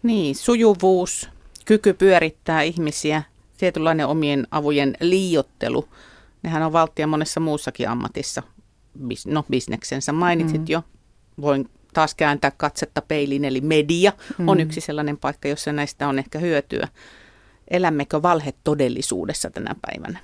Niin, 0.03 0.35
sujuvuus, 0.35 1.29
kyky 1.65 1.93
pyörittää 1.93 2.63
ihmisiä, 2.63 3.23
tietynlainen 3.59 4.07
omien 4.07 4.47
avujen 4.51 4.97
liiottelu– 5.01 5.89
Nehän 6.43 6.63
on 6.63 6.73
valtia 6.73 7.07
monessa 7.07 7.41
muussakin 7.41 7.89
ammatissa. 7.89 8.43
Bis, 9.07 9.27
no, 9.27 9.45
bisneksensä 9.51 10.13
mainitsit 10.13 10.61
mm. 10.61 10.67
jo. 10.69 10.83
Voin 11.41 11.71
taas 11.95 12.15
kääntää 12.15 12.51
katsetta 12.51 13.03
peiliin, 13.03 13.45
eli 13.45 13.61
media 13.61 14.13
mm. 14.39 14.49
on 14.49 14.61
yksi 14.61 14.81
sellainen 14.81 15.17
paikka, 15.17 15.49
jossa 15.49 15.73
näistä 15.73 16.09
on 16.09 16.19
ehkä 16.19 16.39
hyötyä. 16.39 16.89
Elämmekö 17.69 18.23
valhe 18.23 18.55
todellisuudessa 18.65 19.51
tänä 19.51 19.75
päivänä? 19.81 20.21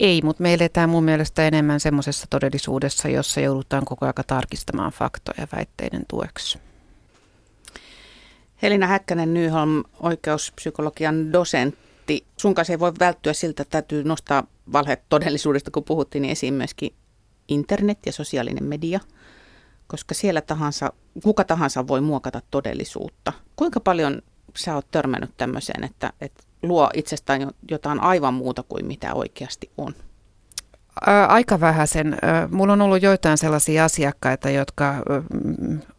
Ei, 0.00 0.22
mutta 0.22 0.42
me 0.42 0.54
eletään 0.54 0.90
mun 0.90 1.04
mielestä 1.04 1.46
enemmän 1.46 1.80
semmoisessa 1.80 2.26
todellisuudessa, 2.30 3.08
jossa 3.08 3.40
joudutaan 3.40 3.84
koko 3.84 4.06
ajan 4.06 4.14
tarkistamaan 4.26 4.92
faktoja 4.92 5.46
väitteiden 5.56 6.02
tueksi. 6.08 6.58
Helina 8.62 8.86
Häkkänen 8.86 9.34
Nyholm, 9.34 9.84
oikeuspsykologian 10.00 11.32
dosentti 11.32 11.85
Antti, 12.06 12.26
sun 12.36 12.54
kanssa 12.54 12.72
ei 12.72 12.78
voi 12.78 12.92
välttyä 12.98 13.32
siltä, 13.32 13.62
että 13.62 13.70
täytyy 13.70 14.04
nostaa 14.04 14.46
valheet 14.72 15.02
todellisuudesta, 15.08 15.70
kun 15.70 15.84
puhuttiin, 15.84 16.22
niin 16.22 16.32
esiin 16.32 16.54
myöskin 16.54 16.94
internet 17.48 17.98
ja 18.06 18.12
sosiaalinen 18.12 18.64
media. 18.64 19.00
koska 19.86 20.14
siellä 20.14 20.40
tahansa, 20.40 20.92
kuka 21.22 21.44
tahansa 21.44 21.86
voi 21.86 22.00
muokata 22.00 22.42
todellisuutta. 22.50 23.32
Kuinka 23.56 23.80
paljon 23.80 24.22
sä 24.56 24.74
oot 24.74 24.90
törmännyt 24.90 25.30
tämmöiseen, 25.36 25.84
että, 25.84 26.12
että 26.20 26.42
luo 26.62 26.90
itsestään 26.94 27.50
jotain 27.70 28.00
aivan 28.00 28.34
muuta 28.34 28.62
kuin 28.62 28.86
mitä 28.86 29.14
oikeasti 29.14 29.70
on? 29.78 29.94
Aika 31.28 31.60
vähäisen. 31.60 32.18
Mulla 32.50 32.72
on 32.72 32.80
ollut 32.82 33.02
joitain 33.02 33.38
sellaisia 33.38 33.84
asiakkaita, 33.84 34.50
jotka 34.50 34.94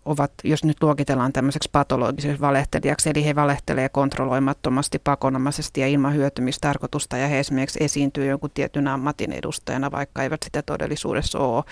ovat, 0.06 0.32
jos 0.44 0.63
nyt 0.63 0.84
luokitellaan 0.84 1.34
tämmöiseksi 1.34 1.70
patologiseksi 1.72 2.42
valehtelijaksi, 2.42 3.10
eli 3.10 3.25
he 3.25 3.36
valehtelee 3.36 3.89
kontrolloimattomasti, 3.89 5.00
pakonomaisesti 5.00 5.82
ja 5.82 5.88
ilman 5.88 6.16
hyötymistarkoitusta, 6.16 7.18
ja 7.18 7.27
he 7.27 7.39
esimerkiksi 7.39 7.84
esiintyy 7.84 8.25
jonkun 8.25 8.51
tietyn 8.54 8.88
ammatin 8.88 9.32
edustajana, 9.32 9.92
vaikka 9.92 10.24
eivät 10.24 10.44
sitä 10.44 10.62
todellisuudessa 10.62 11.39
ole. 11.39 11.63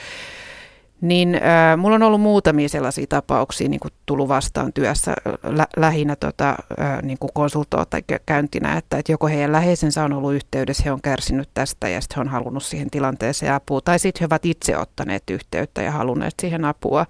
Niin 1.01 1.35
äh, 1.35 1.77
mulla 1.77 1.95
on 1.95 2.03
ollut 2.03 2.21
muutamia 2.21 2.69
sellaisia 2.69 3.05
tapauksia 3.09 3.69
niin 3.69 3.79
kuin 3.79 3.93
tullut 4.05 4.27
vastaan 4.27 4.73
työssä 4.73 5.13
lä- 5.43 5.67
lähinnä 5.77 6.15
tota, 6.15 6.49
äh, 6.49 7.01
niin 7.01 7.17
kuin 7.19 7.29
konsultoa 7.33 7.85
tai 7.85 8.01
käyntinä, 8.25 8.77
että, 8.77 8.97
että 8.97 9.11
joko 9.11 9.27
heidän 9.27 9.51
läheisensä 9.51 10.03
on 10.03 10.13
ollut 10.13 10.33
yhteydessä, 10.33 10.83
he 10.83 10.91
on 10.91 11.01
kärsinyt 11.01 11.49
tästä 11.53 11.89
ja 11.89 12.01
sitten 12.01 12.15
he 12.15 12.21
on 12.21 12.27
halunnut 12.27 12.63
siihen 12.63 12.89
tilanteeseen 12.89 13.53
apua, 13.53 13.81
tai 13.81 13.99
sitten 13.99 14.19
he 14.19 14.25
ovat 14.25 14.45
itse 14.45 14.77
ottaneet 14.77 15.23
yhteyttä 15.29 15.81
ja 15.81 15.91
halunneet 15.91 16.33
siihen 16.41 16.65
apua. 16.65 17.05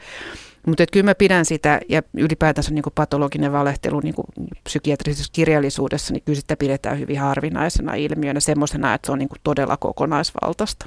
Mutta 0.67 0.83
kyllä 0.91 1.03
mä 1.03 1.15
pidän 1.15 1.45
sitä, 1.45 1.79
ja 1.89 2.01
ylipäätänsä 2.13 2.71
niin 2.71 2.83
patologinen 2.95 3.51
valehtelu 3.51 3.99
niin 3.99 4.15
psykiatrisessa 4.63 5.33
kirjallisuudessa, 5.33 6.13
niin 6.13 6.23
kyllä 6.25 6.39
sitä 6.39 6.57
pidetään 6.57 6.99
hyvin 6.99 7.19
harvinaisena 7.19 7.93
ilmiönä, 7.93 8.39
semmoisena, 8.39 8.93
että 8.93 9.05
se 9.05 9.11
on 9.11 9.19
niin 9.19 9.29
todella 9.43 9.77
kokonaisvaltaista. 9.77 10.85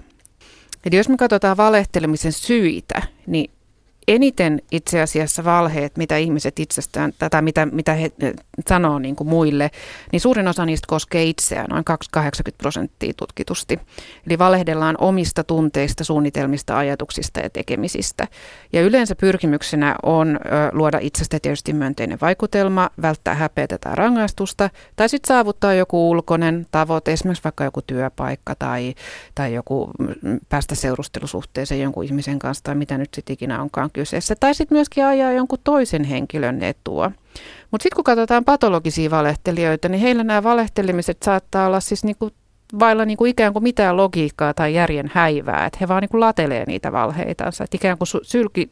Eli 0.85 0.97
jos 0.97 1.09
me 1.09 1.17
katsotaan 1.17 1.57
valehtelemisen 1.57 2.33
syitä, 2.33 3.03
niin 3.27 3.51
eniten 4.09 4.63
itse 4.73 5.01
asiassa 5.01 5.45
valheet, 5.45 5.97
mitä 5.97 6.17
ihmiset 6.17 6.59
itsestään, 6.59 7.13
tätä 7.19 7.43
mitä, 7.43 7.67
mitä 7.67 7.95
he 7.95 8.13
sanoo 8.69 8.99
niin 8.99 9.17
kuin 9.17 9.29
muille, 9.29 9.71
niin 10.13 10.21
suurin 10.21 10.49
osa 10.49 10.67
niistä 10.67 10.87
koskee 10.89 11.25
itseään, 11.25 11.67
noin 11.71 11.85
80 11.85 12.59
prosenttia 12.59 13.13
tutkitusti. 13.17 13.81
Eli 14.27 14.39
valehdellaan 14.39 14.97
omista 14.99 15.45
tunteista, 15.45 16.05
suunnitelmista, 16.05 16.79
ajatuksista 16.79 17.41
ja 17.41 17.51
tekemisistä. 17.51 18.27
Ja 18.73 18.83
yleensä 18.83 19.15
pyrkimyksenä 19.17 19.95
on 20.03 20.37
ö, 20.37 20.39
luoda 20.73 20.99
itsestä 21.01 21.39
tietysti 21.43 21.73
myönteinen 21.73 22.19
vaikutelma, 22.21 22.91
välttää 23.03 23.35
häpeätä 23.35 23.79
tai 23.79 23.97
rangaistusta, 23.97 24.71
tai 24.97 25.09
sitten 25.09 25.29
saavuttaa 25.29 25.75
joku 25.75 26.11
ulkoinen 26.11 26.67
tavoite, 26.71 27.13
esimerkiksi 27.13 27.45
vaikka 27.45 27.65
joku 27.65 27.83
työpaikka 27.83 28.55
tai, 28.59 28.95
tai 29.35 29.55
joku 29.55 29.91
mm, 29.99 30.41
päästä 30.49 30.75
seurustelusuhteeseen 30.75 31.81
jonkun 31.81 32.05
ihmisen 32.05 32.39
kanssa 32.39 32.65
tai 32.65 32.75
mitä 32.75 32.99
nyt 32.99 33.15
sitten 33.15 33.35
ikinä 33.35 33.63
onkaan 33.63 33.91
kyseessä. 33.99 34.35
Tai 34.41 34.55
sitten 34.55 34.77
myöskin 34.77 35.05
ajaa 35.05 35.33
jonkun 35.33 35.59
toisen 35.65 36.05
henkilön 36.05 36.63
etua. 36.63 37.11
Mutta 37.71 37.83
sitten 37.83 37.97
kun 37.97 38.05
katsotaan 38.05 38.45
patologisia 38.45 39.11
valehtelijoita, 39.11 39.89
niin 39.89 40.01
heillä 40.01 40.25
nämä 40.25 40.43
valehtelemiset 40.43 41.23
saattaa 41.23 41.67
olla 41.67 41.81
siis 41.81 42.05
niinku 42.05 42.31
vailla 42.79 43.05
niinku 43.05 43.25
ikään 43.25 43.53
kuin 43.53 43.63
mitään 43.63 43.97
logiikkaa 43.97 44.55
tai 44.55 44.75
järjen 44.75 45.11
häivää. 45.15 45.67
Että 45.67 45.79
he 45.81 45.89
vaan 45.89 46.01
niinku 46.01 46.21
latelee 46.21 46.65
niitä 46.67 46.93
valheitansa. 46.93 47.65
Että 47.65 47.77
ikään 47.77 47.99
kuin 47.99 48.09
sylki 48.23 48.71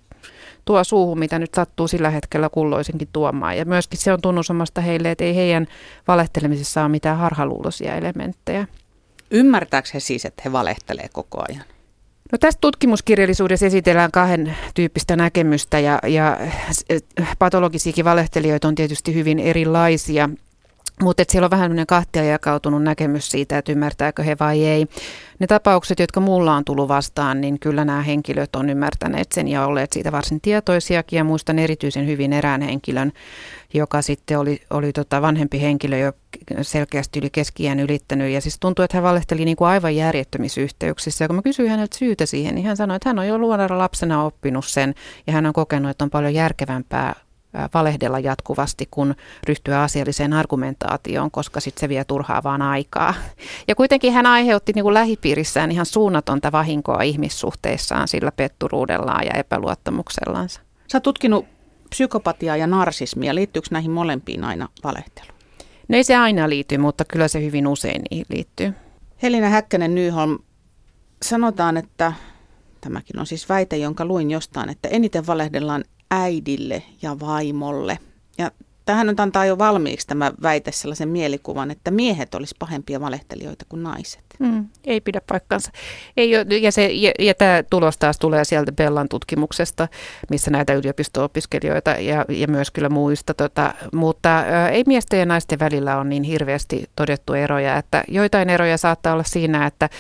tuo 0.65 0.85
suuhun, 0.85 1.19
mitä 1.19 1.39
nyt 1.39 1.55
sattuu 1.55 1.89
sillä 1.89 2.11
hetkellä 2.11 2.49
kulloisinkin 2.49 3.09
tuomaan. 3.13 3.59
Ja 3.59 3.65
myöskin 3.65 3.99
se 3.99 4.13
on 4.13 4.21
tunnusomasta 4.23 4.81
heille, 4.81 5.11
että 5.11 5.25
ei 5.25 5.37
heidän 5.37 5.67
valehtelemisessa 6.09 6.81
ole 6.81 6.89
mitään 6.89 7.19
harhaluuloisia 7.19 7.95
elementtejä. 7.95 8.67
Ymmärtääkö 9.31 9.89
he 9.95 10.01
siis, 10.01 10.25
että 10.25 10.43
he 10.45 10.53
valehtelee 10.53 11.09
koko 11.13 11.45
ajan? 11.49 11.65
No 12.33 12.39
tässä 12.39 12.59
tutkimuskirjallisuudessa 12.61 13.67
esitellään 13.67 14.11
kahden 14.11 14.57
tyyppistä 14.75 15.17
näkemystä 15.17 15.79
ja, 15.79 15.99
ja 16.07 16.39
patologisiakin 17.39 18.05
valehtelijoita 18.05 18.69
on 18.69 18.75
tietysti 18.75 19.15
hyvin 19.15 19.39
erilaisia. 19.39 20.31
Mutta 21.03 21.25
siellä 21.29 21.47
on 21.47 21.51
vähän 21.51 21.73
kahtia 21.89 22.25
jakautunut 22.25 22.83
näkemys 22.83 23.31
siitä, 23.31 23.59
että 23.59 23.73
ymmärtääkö 23.73 24.23
he 24.23 24.37
vai 24.41 24.65
ei. 24.65 24.87
Ne 25.39 25.47
tapaukset, 25.47 25.99
jotka 25.99 26.21
mulla 26.21 26.55
on 26.55 26.65
tullut 26.65 26.89
vastaan, 26.89 27.41
niin 27.41 27.61
kyllä 27.61 27.85
nämä 27.85 28.03
henkilöt 28.03 28.57
on 28.57 28.71
ymmärtäneet 28.71 29.33
sen 29.33 29.49
ja 29.49 29.67
olleet 29.67 29.93
siitä 29.93 30.13
varsin 30.13 30.41
tietoisiakin. 30.41 31.17
Ja 31.17 31.25
muistan 31.25 31.59
erityisen 31.59 32.07
hyvin 32.07 32.33
erään 32.33 32.63
henkilön, 32.63 33.13
joka 33.75 34.03
sitten 34.03 34.39
oli, 34.39 34.61
oli 34.71 34.93
tota 34.93 35.23
vanhempi 35.23 35.61
henkilö 35.61 35.99
jo 35.99 36.13
selkeästi 36.63 37.19
yli 37.19 37.31
keskiään 37.31 37.81
ylittänyt. 37.81 38.33
Ja 38.33 38.41
siis 38.41 38.57
tuntui, 38.61 38.85
että 38.85 38.97
hän 38.97 39.05
valehteli 39.05 39.45
niin 39.45 39.57
kuin 39.57 39.69
aivan 39.69 39.97
järjettömissä 39.97 40.61
yhteyksissä. 40.61 41.25
Ja 41.25 41.29
kun 41.29 41.37
mä 41.37 41.43
kysyin 41.43 41.71
häneltä 41.71 41.99
syytä 41.99 42.27
siihen, 42.27 42.55
niin 42.55 42.67
hän 42.67 42.77
sanoi, 42.77 42.97
että 42.97 43.09
hän 43.09 43.19
on 43.19 43.27
jo 43.27 43.39
luonnolla 43.39 43.79
lapsena 43.79 44.25
oppinut 44.25 44.67
sen 44.67 44.95
ja 45.27 45.33
hän 45.33 45.47
on 45.47 45.53
kokenut, 45.53 45.91
että 45.91 46.05
on 46.05 46.11
paljon 46.11 46.35
järkevämpää 46.35 47.26
valehdella 47.75 48.19
jatkuvasti, 48.19 48.89
kun 48.91 49.15
ryhtyä 49.49 49.83
asialliseen 49.83 50.33
argumentaatioon, 50.33 51.31
koska 51.31 51.61
sitten 51.61 51.81
se 51.81 51.89
vie 51.89 52.05
turhaa 52.05 52.43
vaan 52.43 52.63
aikaa. 52.63 53.15
Ja 53.69 53.75
kuitenkin 53.75 54.13
hän 54.13 54.27
aiheutti 54.27 54.73
niin 54.75 54.83
kuin 54.83 54.95
lähipiirissään 54.95 55.73
ihan 55.73 55.87
suunnatonta 55.87 56.53
vahinkoa 56.53 57.03
ihmissuhteissaan 57.03 58.09
sillä 58.09 58.33
petturuudellaan 58.33 59.27
ja 59.27 59.33
epäluottamuksellansa. 59.33 60.61
Sä 60.93 60.97
oot 60.97 61.03
tutkinut 61.03 61.47
psykopatiaa 61.91 62.57
ja 62.57 62.67
narsismia. 62.67 63.35
Liittyykö 63.35 63.69
näihin 63.71 63.91
molempiin 63.91 64.45
aina 64.45 64.69
valehtelu? 64.85 65.29
No 65.89 65.97
ei 65.97 66.05
se 66.05 66.17
aina 66.17 66.49
liity, 66.49 66.79
mutta 66.79 67.05
kyllä 67.05 67.29
se 67.29 67.43
hyvin 67.45 67.67
usein 67.67 68.03
niihin 68.11 68.27
liittyy. 68.29 68.75
Helina 69.23 69.49
Häkkänen 69.49 69.95
Nyholm, 69.95 70.39
sanotaan, 71.23 71.77
että 71.77 72.13
tämäkin 72.81 73.19
on 73.19 73.27
siis 73.27 73.49
väite, 73.49 73.77
jonka 73.77 74.05
luin 74.05 74.31
jostain, 74.31 74.69
että 74.69 74.89
eniten 74.89 75.27
valehdellaan 75.27 75.85
äidille 76.11 76.83
ja 77.03 77.21
vaimolle. 77.21 77.99
Ja 78.39 78.51
tähän 78.87 79.07
nyt 79.07 79.21
antaa 79.21 79.47
jo 79.47 79.59
valmiiksi 79.59 80.07
tämä 80.07 80.33
väite 80.43 80.73
sellaisen 80.73 81.09
mielikuvan, 81.09 81.71
että 81.71 81.91
miehet 81.91 82.35
olisi 82.35 82.55
pahempia 82.59 83.01
valehtelijoita 83.01 83.65
kuin 83.69 83.83
naiset. 83.83 84.25
Mm, 84.39 84.67
ei 84.85 85.01
pidä 85.01 85.21
paikkansa. 85.29 85.71
Ei 86.17 86.31
ja, 86.31 86.73
se, 86.73 86.87
ja, 86.87 87.13
ja 87.19 87.35
tämä 87.35 87.63
tulos 87.71 87.99
taas 87.99 88.19
tulee 88.19 88.45
sieltä 88.45 88.73
Bellan 88.73 89.09
tutkimuksesta, 89.09 89.89
missä 90.31 90.51
näitä 90.51 90.75
yliopisto-opiskelijoita 90.75 91.91
ja, 91.91 92.25
ja 92.29 92.49
myös 92.49 92.71
kyllä 92.71 92.89
muista. 92.89 93.35
Tota, 93.35 93.75
mutta 93.93 94.39
ä, 94.39 94.69
ei 94.69 94.85
miesten 94.87 95.19
ja 95.19 95.27
naisten 95.27 95.59
välillä 95.59 95.99
on 95.99 96.09
niin 96.09 96.23
hirveästi 96.23 96.91
todettu 96.97 97.33
eroja, 97.33 97.77
että 97.77 98.05
joitain 98.09 98.51
eroja 98.51 98.77
saattaa 98.77 99.13
olla 99.13 99.25
siinä, 99.25 99.67
että 99.67 99.91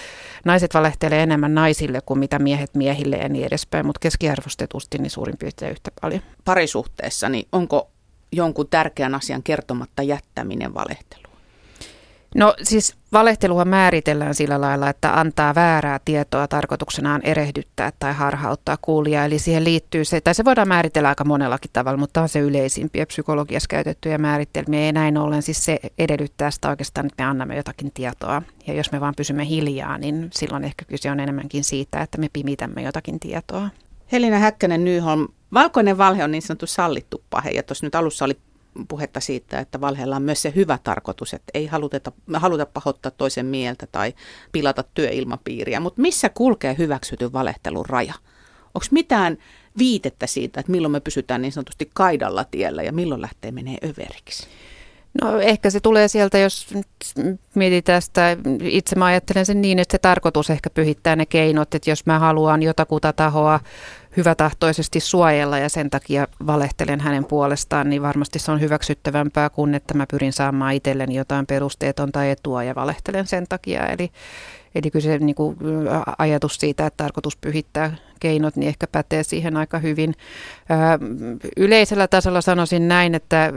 naiset 0.44 0.74
valehtelee 0.74 1.22
enemmän 1.22 1.54
naisille 1.54 2.00
kuin 2.06 2.18
mitä 2.18 2.38
miehet 2.38 2.74
miehille 2.74 3.16
ja 3.16 3.28
niin 3.28 3.46
edespäin, 3.46 3.86
mutta 3.86 4.00
keskiarvostetusti 4.00 4.98
niin 4.98 5.10
suurin 5.10 5.38
piirtein 5.38 5.70
yhtä 5.70 5.90
paljon. 6.00 6.20
Parisuhteessa, 6.44 7.28
niin 7.28 7.48
onko 7.52 7.90
jonkun 8.32 8.68
tärkeän 8.68 9.14
asian 9.14 9.42
kertomatta 9.42 10.02
jättäminen 10.02 10.74
valehtelu? 10.74 11.26
No 12.34 12.54
siis 12.62 12.96
valehtelua 13.12 13.64
määritellään 13.64 14.34
sillä 14.34 14.60
lailla, 14.60 14.90
että 14.90 15.20
antaa 15.20 15.54
väärää 15.54 16.00
tietoa 16.04 16.48
tarkoituksenaan 16.48 17.20
erehdyttää 17.24 17.92
tai 17.98 18.12
harhauttaa 18.12 18.76
kuulijaa. 18.82 19.24
Eli 19.24 19.38
siihen 19.38 19.64
liittyy 19.64 20.04
se, 20.04 20.20
tai 20.20 20.34
se 20.34 20.44
voidaan 20.44 20.68
määritellä 20.68 21.08
aika 21.08 21.24
monellakin 21.24 21.70
tavalla, 21.72 21.98
mutta 21.98 22.22
on 22.22 22.28
se 22.28 22.38
yleisimpiä 22.38 23.06
psykologiassa 23.06 23.68
käytettyjä 23.68 24.18
määritelmiä. 24.18 24.86
Ja 24.86 24.92
näin 24.92 25.18
ollen 25.18 25.42
siis 25.42 25.64
se 25.64 25.78
edellyttää 25.98 26.50
sitä 26.50 26.68
oikeastaan, 26.68 27.06
että 27.06 27.24
me 27.24 27.30
annamme 27.30 27.56
jotakin 27.56 27.92
tietoa. 27.94 28.42
Ja 28.66 28.74
jos 28.74 28.92
me 28.92 29.00
vaan 29.00 29.14
pysymme 29.16 29.48
hiljaa, 29.48 29.98
niin 29.98 30.30
silloin 30.32 30.64
ehkä 30.64 30.84
kyse 30.84 31.10
on 31.10 31.20
enemmänkin 31.20 31.64
siitä, 31.64 32.00
että 32.02 32.18
me 32.18 32.28
pimitämme 32.32 32.82
jotakin 32.82 33.20
tietoa. 33.20 33.68
Helina 34.12 34.38
Häkkänen 34.38 34.84
Nyholm, 34.84 35.28
valkoinen 35.54 35.98
valhe 35.98 36.24
on 36.24 36.30
niin 36.30 36.42
sanottu 36.42 36.66
sallittu 36.66 37.22
pahe. 37.30 37.50
Ja 37.50 37.62
tuossa 37.62 37.86
nyt 37.86 37.94
alussa 37.94 38.24
oli 38.24 38.38
puhetta 38.88 39.20
siitä, 39.20 39.58
että 39.58 39.80
valheella 39.80 40.16
on 40.16 40.22
myös 40.22 40.42
se 40.42 40.52
hyvä 40.56 40.78
tarkoitus, 40.84 41.34
että 41.34 41.50
ei 41.54 41.66
haluta, 41.66 42.12
haluta 42.34 42.66
pahoittaa 42.66 43.10
toisen 43.10 43.46
mieltä 43.46 43.86
tai 43.92 44.14
pilata 44.52 44.84
työilmapiiriä. 44.94 45.80
Mutta 45.80 46.02
missä 46.02 46.28
kulkee 46.28 46.74
hyväksytyn 46.78 47.32
valehtelun 47.32 47.86
raja? 47.86 48.14
Onko 48.74 48.86
mitään 48.90 49.38
viitettä 49.78 50.26
siitä, 50.26 50.60
että 50.60 50.72
milloin 50.72 50.92
me 50.92 51.00
pysytään 51.00 51.42
niin 51.42 51.52
sanotusti 51.52 51.90
kaidalla 51.94 52.44
tiellä 52.44 52.82
ja 52.82 52.92
milloin 52.92 53.22
lähtee 53.22 53.50
menee 53.50 53.76
överiksi? 53.84 54.46
No 55.22 55.40
ehkä 55.40 55.70
se 55.70 55.80
tulee 55.80 56.08
sieltä, 56.08 56.38
jos 56.38 56.66
mietitään 57.54 58.02
sitä, 58.02 58.36
itse 58.62 58.96
mä 58.96 59.04
ajattelen 59.04 59.46
sen 59.46 59.62
niin, 59.62 59.78
että 59.78 59.92
se 59.92 59.98
tarkoitus 59.98 60.50
ehkä 60.50 60.70
pyhittää 60.70 61.16
ne 61.16 61.26
keinot, 61.26 61.74
että 61.74 61.90
jos 61.90 62.06
mä 62.06 62.18
haluan 62.18 62.62
jotakuta 62.62 63.12
tahoa 63.12 63.60
hyvätahtoisesti 64.16 65.00
suojella 65.00 65.58
ja 65.58 65.68
sen 65.68 65.90
takia 65.90 66.28
valehtelen 66.46 67.00
hänen 67.00 67.24
puolestaan, 67.24 67.90
niin 67.90 68.02
varmasti 68.02 68.38
se 68.38 68.52
on 68.52 68.60
hyväksyttävämpää 68.60 69.50
kuin, 69.50 69.74
että 69.74 69.94
mä 69.94 70.06
pyrin 70.10 70.32
saamaan 70.32 70.74
itselleni 70.74 71.14
jotain 71.14 71.46
perusteetonta 71.46 72.24
etua 72.24 72.64
ja 72.64 72.74
valehtelen 72.74 73.26
sen 73.26 73.44
takia. 73.48 73.86
Eli, 73.86 74.10
eli 74.74 74.90
kyllä 74.90 75.02
se 75.02 75.18
niin 75.18 75.34
kuin, 75.34 75.56
ajatus 76.18 76.56
siitä, 76.56 76.86
että 76.86 77.04
tarkoitus 77.04 77.36
pyhittää 77.36 77.96
keinot, 78.20 78.56
niin 78.56 78.68
ehkä 78.68 78.86
pätee 78.86 79.22
siihen 79.22 79.56
aika 79.56 79.78
hyvin. 79.78 80.14
Yleisellä 81.56 82.08
tasolla 82.08 82.40
sanoisin 82.40 82.88
näin, 82.88 83.14
että 83.14 83.52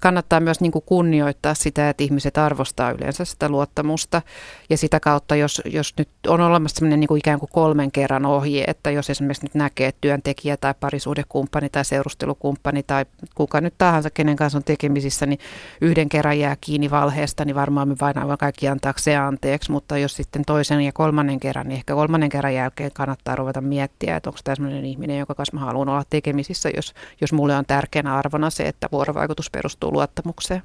kannattaa 0.00 0.40
myös 0.40 0.60
niin 0.60 0.72
kuin 0.72 0.84
kunnioittaa 0.86 1.54
sitä, 1.54 1.88
että 1.88 2.04
ihmiset 2.04 2.38
arvostaa 2.38 2.90
yleensä 2.90 3.24
sitä 3.24 3.48
luottamusta. 3.48 4.22
Ja 4.70 4.76
sitä 4.76 5.00
kautta, 5.00 5.36
jos, 5.36 5.62
jos 5.64 5.94
nyt 5.98 6.08
on 6.26 6.40
olemassa 6.40 6.74
sellainen 6.74 7.00
niin 7.00 7.08
kuin 7.08 7.18
ikään 7.18 7.38
kuin 7.38 7.50
kolmen 7.52 7.92
kerran 7.92 8.26
ohje, 8.26 8.64
että 8.66 8.90
jos 8.90 9.10
esimerkiksi 9.10 9.44
nyt 9.44 9.54
näkee, 9.54 9.88
että 9.88 10.00
työntekijä 10.00 10.56
tai 10.56 10.74
parisuudekumppani 10.80 11.68
tai 11.68 11.84
seurustelukumppani 11.84 12.82
tai 12.82 13.04
kuka 13.34 13.60
nyt 13.60 13.74
tahansa, 13.78 14.10
kenen 14.10 14.36
kanssa 14.36 14.58
on 14.58 14.64
tekemisissä, 14.64 15.26
niin 15.26 15.38
yhden 15.80 16.08
kerran 16.08 16.38
jää 16.38 16.56
kiinni 16.60 16.90
valheesta, 16.90 17.44
niin 17.44 17.56
varmaan 17.56 17.88
me 17.88 17.96
vain 18.00 18.18
aivan 18.18 18.38
kaikki 18.38 18.68
antaakseen 18.68 19.20
anteeksi. 19.20 19.72
Mutta 19.72 19.98
jos 19.98 20.16
sitten 20.16 20.44
toisen 20.44 20.80
ja 20.80 20.92
kolmannen 20.92 21.40
kerran, 21.40 21.68
niin 21.68 21.76
ehkä 21.76 21.94
kolmannen 21.94 22.28
kerran 22.28 22.54
jälkeen 22.54 22.90
kannattaa 22.94 23.36
ruveta 23.36 23.60
miettiä, 23.82 24.16
että 24.16 24.30
onko 24.30 24.40
tämä 24.44 24.54
sellainen 24.54 24.84
ihminen, 24.84 25.18
joka 25.18 25.34
kanssa 25.34 25.56
mä 25.56 25.60
haluan 25.60 25.88
olla 25.88 26.04
tekemisissä, 26.10 26.70
jos, 26.76 26.94
jos 27.20 27.32
mulle 27.32 27.56
on 27.56 27.66
tärkeänä 27.66 28.16
arvona 28.16 28.50
se, 28.50 28.62
että 28.62 28.88
vuorovaikutus 28.92 29.50
perustuu 29.50 29.92
luottamukseen. 29.92 30.62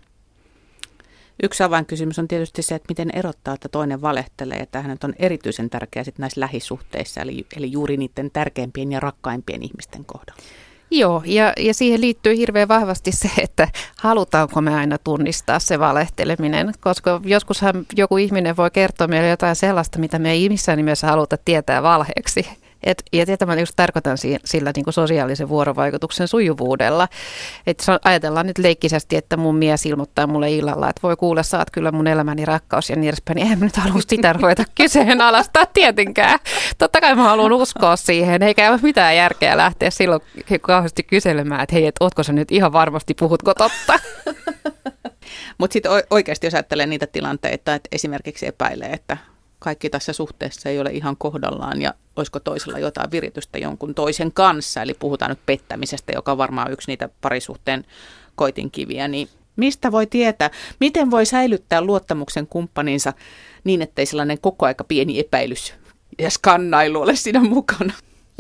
Yksi 1.44 1.64
avainkysymys 1.64 2.20
on 2.20 2.28
tietysti 2.28 2.62
se, 2.62 2.76
että 2.76 2.90
miten 2.90 3.10
erottaa, 3.14 3.54
että 3.54 3.70
toinen 3.70 4.02
valehtelee, 4.02 4.58
että 4.58 4.82
hänet 4.82 5.04
on 5.04 5.14
erityisen 5.20 5.70
tärkeää 5.70 6.04
sitten 6.04 6.24
näissä 6.24 6.42
lähisuhteissa, 6.42 7.22
eli, 7.22 7.46
eli 7.56 7.72
juuri 7.72 7.98
niiden 7.98 8.32
tärkeimpien 8.32 8.92
ja 8.92 9.00
rakkaimpien 9.00 9.64
ihmisten 9.64 10.06
kohdalla. 10.06 10.42
Joo, 10.92 11.24
ja, 11.26 11.54
ja 11.58 11.74
siihen 11.74 12.02
liittyy 12.02 12.38
hirveän 12.38 12.68
vahvasti 12.68 13.12
se, 13.12 13.30
että 13.38 13.68
halutaanko 13.98 14.62
me 14.62 14.76
aina 14.76 14.98
tunnistaa 14.98 15.60
se 15.60 15.80
valehteleminen, 15.80 16.74
koska 16.80 17.22
joskushan 17.26 17.86
joku 17.96 18.18
ihminen 18.18 18.58
voi 18.58 18.72
kertoa 18.72 19.08
meille 19.08 19.30
jotain 19.30 19.56
sellaista, 19.56 20.00
mitä 20.00 20.20
me 20.20 20.32
ei 20.32 20.50
missään 20.50 20.78
nimessä 20.78 21.08
haluta 21.08 21.38
tietää 21.46 21.84
valheeksi. 21.84 22.48
Et, 22.84 23.04
ja 23.14 23.26
tietämään 23.26 23.60
just 23.60 23.74
tarkoitan 23.76 24.18
sillä 24.46 24.72
niin 24.76 24.84
kuin 24.84 24.94
sosiaalisen 24.94 25.50
vuorovaikutuksen 25.50 26.28
sujuvuudella. 26.28 27.08
Et 27.68 27.86
ajatellaan 28.04 28.48
nyt 28.48 28.58
leikkisesti, 28.58 29.16
että 29.16 29.38
mun 29.38 29.56
mies 29.56 29.86
ilmoittaa 29.86 30.28
mulle 30.28 30.52
illalla, 30.52 30.90
että 30.90 31.02
voi 31.04 31.16
kuulla, 31.16 31.44
sä 31.44 31.58
oot 31.58 31.72
kyllä 31.72 31.92
mun 31.92 32.08
elämäni 32.08 32.46
rakkaus 32.46 32.90
ja 32.90 32.96
niin 32.96 33.10
edespäin. 33.10 33.36
Niin 33.36 33.52
en 33.52 33.60
mä 33.60 33.66
nyt 33.66 33.76
halua 33.76 34.02
sitä 34.08 34.34
ruveta 34.34 34.64
kyseenalaistaa 34.82 35.66
tietenkään. 35.66 36.40
Totta 36.78 37.02
kai 37.02 37.16
mä 37.16 37.24
haluan 37.24 37.54
uskoa 37.54 37.96
siihen, 37.96 38.44
eikä 38.44 38.72
ole 38.72 38.80
mitään 38.84 39.16
järkeä 39.16 39.58
lähteä 39.58 39.90
silloin 39.90 40.22
kauheasti 40.62 41.04
kyselemään, 41.04 41.62
että 41.62 41.76
hei, 41.76 41.86
et 41.86 41.96
ootko 42.00 42.24
sä 42.24 42.34
nyt 42.34 42.52
ihan 42.52 42.74
varmasti, 42.74 43.14
puhutko 43.14 43.54
totta? 43.54 44.00
Mutta 45.58 45.74
sitten 45.74 45.92
oikeasti 46.10 46.48
jos 46.48 46.54
ajattelee 46.54 46.86
niitä 46.86 47.08
tilanteita, 47.08 47.74
että 47.76 47.90
esimerkiksi 47.92 48.48
epäilee, 48.48 48.90
että 48.90 49.18
kaikki 49.60 49.90
tässä 49.90 50.14
suhteessa 50.14 50.70
ei 50.70 50.80
ole 50.80 50.90
ihan 50.92 51.18
kohdallaan 51.18 51.82
ja 51.82 51.94
olisiko 52.16 52.40
toisella 52.40 52.80
jotain 52.80 53.12
viritystä 53.12 53.58
jonkun 53.58 53.96
toisen 53.96 54.32
kanssa. 54.32 54.82
Eli 54.82 54.94
puhutaan 54.94 55.32
nyt 55.32 55.46
pettämisestä, 55.46 56.12
joka 56.12 56.32
on 56.32 56.38
varmaan 56.38 56.72
yksi 56.72 56.92
niitä 56.92 57.10
parisuhteen 57.22 57.86
koitinkiviä. 58.36 59.08
Niin 59.08 59.30
mistä 59.56 59.92
voi 59.92 60.08
tietää, 60.08 60.50
miten 60.80 61.12
voi 61.12 61.26
säilyttää 61.26 61.82
luottamuksen 61.82 62.48
kumppaninsa 62.48 63.14
niin, 63.64 63.82
ettei 63.82 64.06
sellainen 64.06 64.40
koko 64.42 64.66
aika 64.66 64.84
pieni 64.84 65.20
epäilys 65.20 65.74
ja 66.20 66.30
skannailu 66.30 67.02
ole 67.02 67.16
siinä 67.16 67.44
mukana? 67.44 67.94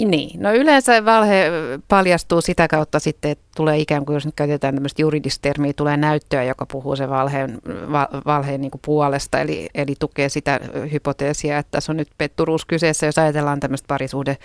Niin, 0.05 0.41
no 0.41 0.53
yleensä 0.53 1.05
valhe 1.05 1.51
paljastuu 1.87 2.41
sitä 2.41 2.67
kautta 2.67 2.99
sitten, 2.99 3.31
että 3.31 3.45
tulee 3.55 3.77
ikään 3.77 4.05
kuin, 4.05 4.13
jos 4.13 4.25
nyt 4.25 4.35
käytetään 4.35 4.73
tämmöistä 4.73 5.01
juridista 5.01 5.41
termiä, 5.41 5.73
tulee 5.73 5.97
näyttöä, 5.97 6.43
joka 6.43 6.65
puhuu 6.65 6.95
sen 6.95 7.09
valheen, 7.09 7.57
val, 7.91 8.07
valheen 8.25 8.61
niin 8.61 8.71
puolesta, 8.85 9.41
eli, 9.41 9.69
eli 9.75 9.95
tukee 9.99 10.29
sitä 10.29 10.59
hypoteesia, 10.91 11.57
että 11.57 11.71
tässä 11.71 11.91
on 11.91 11.97
nyt 11.97 12.09
petturuus 12.17 12.65
kyseessä, 12.65 13.05
jos 13.05 13.17
ajatellaan 13.17 13.59
tämmöistä 13.59 13.87
parisuhde 13.87 14.37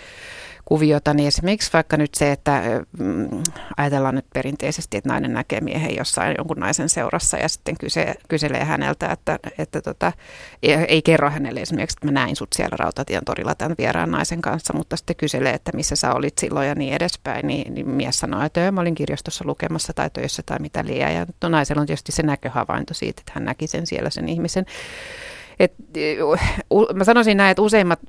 kuviota, 0.73 1.13
niin 1.13 1.27
esimerkiksi 1.27 1.73
vaikka 1.73 1.97
nyt 1.97 2.15
se, 2.15 2.31
että 2.31 2.61
mm, 2.99 3.43
ajatellaan 3.77 4.15
nyt 4.15 4.25
perinteisesti, 4.33 4.97
että 4.97 5.09
nainen 5.09 5.33
näkee 5.33 5.61
miehen 5.61 5.95
jossain 5.95 6.35
jonkun 6.37 6.59
naisen 6.59 6.89
seurassa 6.89 7.37
ja 7.37 7.49
sitten 7.49 7.75
kyse, 7.79 8.15
kyselee 8.27 8.63
häneltä, 8.63 9.11
että, 9.11 9.39
että 9.57 9.81
tota, 9.81 10.11
ei, 10.63 10.73
ei 10.73 11.01
kerro 11.01 11.29
hänelle 11.29 11.61
esimerkiksi, 11.61 11.97
että 11.97 12.07
mä 12.07 12.11
näin 12.11 12.35
sut 12.35 12.53
siellä 12.55 12.77
Rautatien 12.79 13.25
torilla 13.25 13.55
tämän 13.55 13.75
vieraan 13.77 14.11
naisen 14.11 14.41
kanssa, 14.41 14.73
mutta 14.73 14.97
sitten 14.97 15.15
kyselee, 15.15 15.53
että 15.53 15.71
missä 15.75 15.95
sä 15.95 16.13
olit 16.13 16.37
silloin 16.37 16.67
ja 16.67 16.75
niin 16.75 16.93
edespäin, 16.93 17.47
niin, 17.47 17.73
niin 17.73 17.89
mies 17.89 18.19
sanoo, 18.19 18.41
että 18.41 18.71
mä 18.71 18.81
olin 18.81 18.95
kirjastossa 18.95 19.43
lukemassa 19.47 19.93
tai 19.93 20.09
töissä 20.09 20.43
tai 20.45 20.59
mitä 20.59 20.85
liian. 20.85 21.13
Ja 21.13 21.25
no, 21.43 21.49
naisella 21.49 21.81
on 21.81 21.87
tietysti 21.87 22.11
se 22.11 22.23
näköhavainto 22.23 22.93
siitä, 22.93 23.21
että 23.21 23.31
hän 23.35 23.45
näki 23.45 23.67
sen 23.67 23.87
siellä 23.87 24.09
sen 24.09 24.29
ihmisen. 24.29 24.65
Et, 25.59 25.73
mä 26.93 27.03
sanoisin 27.03 27.37
näin, 27.37 27.51
että 27.51 27.61
useimmat, 27.61 27.99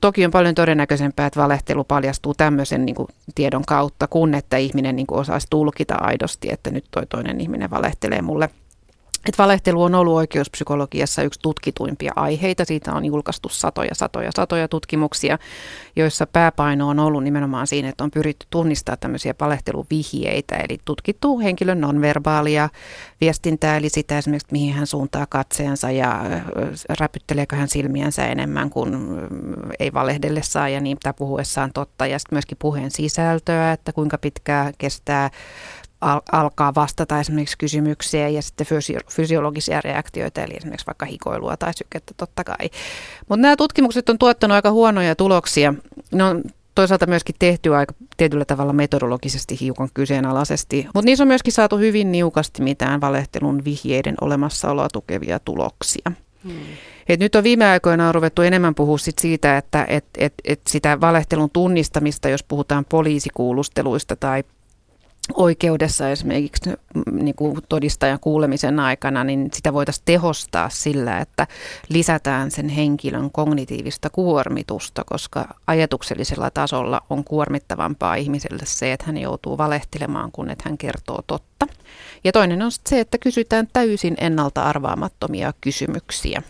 toki 0.00 0.24
on 0.24 0.30
paljon 0.30 0.54
todennäköisempää, 0.54 1.26
että 1.26 1.40
valehtelu 1.40 1.84
paljastuu 1.84 2.34
tämmöisen 2.34 2.86
niin 2.86 2.94
kuin, 2.94 3.08
tiedon 3.34 3.64
kautta, 3.66 4.06
kun 4.06 4.34
että 4.34 4.56
ihminen 4.56 4.96
niin 4.96 5.06
kuin, 5.06 5.18
osaisi 5.20 5.46
tulkita 5.50 5.94
aidosti, 5.94 6.52
että 6.52 6.70
nyt 6.70 6.84
toi 6.90 7.06
toinen 7.06 7.40
ihminen 7.40 7.70
valehtelee 7.70 8.22
mulle– 8.22 8.50
et 9.28 9.38
valehtelu 9.38 9.82
on 9.82 9.94
ollut 9.94 10.14
oikeuspsykologiassa 10.14 11.22
yksi 11.22 11.40
tutkituimpia 11.42 12.12
aiheita. 12.16 12.64
Siitä 12.64 12.92
on 12.92 13.04
julkaistu 13.04 13.48
satoja, 13.48 13.94
satoja, 13.94 14.30
satoja 14.36 14.68
tutkimuksia, 14.68 15.38
joissa 15.96 16.26
pääpaino 16.26 16.88
on 16.88 16.98
ollut 16.98 17.24
nimenomaan 17.24 17.66
siinä, 17.66 17.88
että 17.88 18.04
on 18.04 18.10
pyritty 18.10 18.46
tunnistaa 18.50 18.96
tämmöisiä 18.96 19.34
valehteluvihjeitä, 19.40 20.56
eli 20.56 20.78
tutkittu 20.84 21.38
henkilön 21.38 21.80
nonverbaalia 21.80 22.68
viestintää, 23.20 23.76
eli 23.76 23.88
sitä 23.88 24.18
esimerkiksi, 24.18 24.48
mihin 24.52 24.74
hän 24.74 24.86
suuntaa 24.86 25.26
katseensa 25.26 25.90
ja 25.90 26.22
räpytteleekö 27.00 27.56
hän 27.56 27.68
silmiänsä 27.68 28.26
enemmän 28.26 28.70
kuin 28.70 28.96
ei 29.78 29.92
valehdellessaan 29.92 30.72
ja 30.72 30.80
niin 30.80 30.98
puhuessaan 31.18 31.70
totta, 31.74 32.06
ja 32.06 32.18
sitten 32.18 32.34
myöskin 32.34 32.58
puheen 32.60 32.90
sisältöä, 32.90 33.72
että 33.72 33.92
kuinka 33.92 34.18
pitkää 34.18 34.72
kestää 34.78 35.30
al- 36.02 36.20
alkaa 36.32 36.74
vastata 36.74 37.20
esimerkiksi 37.20 37.58
kysymyksiä 37.58 38.28
ja 38.28 38.42
sitten 38.42 38.66
fysio- 38.66 39.10
fysiologisia 39.10 39.80
reaktioita, 39.80 40.42
eli 40.42 40.54
esimerkiksi 40.56 40.86
vaikka 40.86 41.06
hikoilua 41.06 41.56
tai 41.56 41.74
sykettä 41.74 42.14
totta 42.16 42.44
kai. 42.44 42.70
Mutta 43.28 43.42
nämä 43.42 43.56
tutkimukset 43.56 44.08
on 44.08 44.18
tuottanut 44.18 44.54
aika 44.54 44.70
huonoja 44.70 45.16
tuloksia. 45.16 45.74
Ne 46.12 46.24
on 46.24 46.42
toisaalta 46.74 47.06
myöskin 47.06 47.34
tehty 47.38 47.74
aika 47.74 47.94
tietyllä 48.16 48.44
tavalla 48.44 48.72
metodologisesti 48.72 49.60
hiukan 49.60 49.88
kyseenalaisesti, 49.94 50.86
mutta 50.94 51.04
niissä 51.04 51.24
on 51.24 51.28
myöskin 51.28 51.52
saatu 51.52 51.78
hyvin 51.78 52.12
niukasti 52.12 52.62
mitään 52.62 53.00
valehtelun 53.00 53.64
vihjeiden 53.64 54.14
olemassaoloa 54.20 54.88
tukevia 54.92 55.38
tuloksia. 55.38 56.12
Hmm. 56.44 56.52
Et 57.08 57.20
nyt 57.20 57.34
on 57.34 57.44
viime 57.44 57.66
aikoina 57.66 58.08
on 58.08 58.14
ruvettu 58.14 58.42
enemmän 58.42 58.74
puhua 58.74 58.98
sit 58.98 59.18
siitä, 59.18 59.58
että 59.58 59.86
et, 59.88 60.04
et, 60.18 60.34
et 60.44 60.60
sitä 60.68 61.00
valehtelun 61.00 61.50
tunnistamista, 61.52 62.28
jos 62.28 62.42
puhutaan 62.42 62.84
poliisikuulusteluista 62.84 64.16
tai 64.16 64.44
oikeudessa 65.34 66.10
esimerkiksi 66.10 66.70
niin 67.12 67.34
kuin 67.34 67.58
todistajan 67.68 68.20
kuulemisen 68.20 68.80
aikana, 68.80 69.24
niin 69.24 69.50
sitä 69.52 69.72
voitaisiin 69.72 70.04
tehostaa 70.04 70.68
sillä, 70.68 71.18
että 71.18 71.46
lisätään 71.88 72.50
sen 72.50 72.68
henkilön 72.68 73.30
kognitiivista 73.30 74.10
kuormitusta, 74.10 75.04
koska 75.06 75.54
ajatuksellisella 75.66 76.50
tasolla 76.50 77.00
on 77.10 77.24
kuormittavampaa 77.24 78.14
ihmiselle 78.14 78.62
se, 78.66 78.92
että 78.92 79.06
hän 79.06 79.18
joutuu 79.18 79.58
valehtelemaan, 79.58 80.32
kun 80.32 80.50
että 80.50 80.64
hän 80.68 80.78
kertoo 80.78 81.22
totta. 81.26 81.66
Ja 82.24 82.32
toinen 82.32 82.62
on 82.62 82.70
se, 82.88 83.00
että 83.00 83.18
kysytään 83.18 83.68
täysin 83.72 84.14
ennalta 84.20 84.62
arvaamattomia 84.62 85.52
kysymyksiä. 85.60 86.42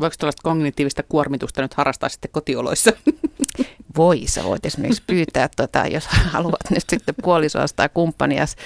Voiko 0.00 0.16
tällaista 0.18 0.42
kognitiivista 0.42 1.02
kuormitusta 1.02 1.62
nyt 1.62 1.74
harrastaa 1.74 2.08
sitten 2.08 2.30
kotioloissa? 2.30 2.92
voi. 3.96 4.22
Sä 4.26 4.44
voit 4.44 4.66
esimerkiksi 4.66 5.02
pyytää, 5.06 5.48
tota, 5.56 5.86
jos 5.86 6.06
haluat 6.06 6.70
nyt 6.70 6.84
sitten 6.88 7.14
puolisoas 7.22 7.72
tai 7.72 7.88
kumppanias 7.94 8.56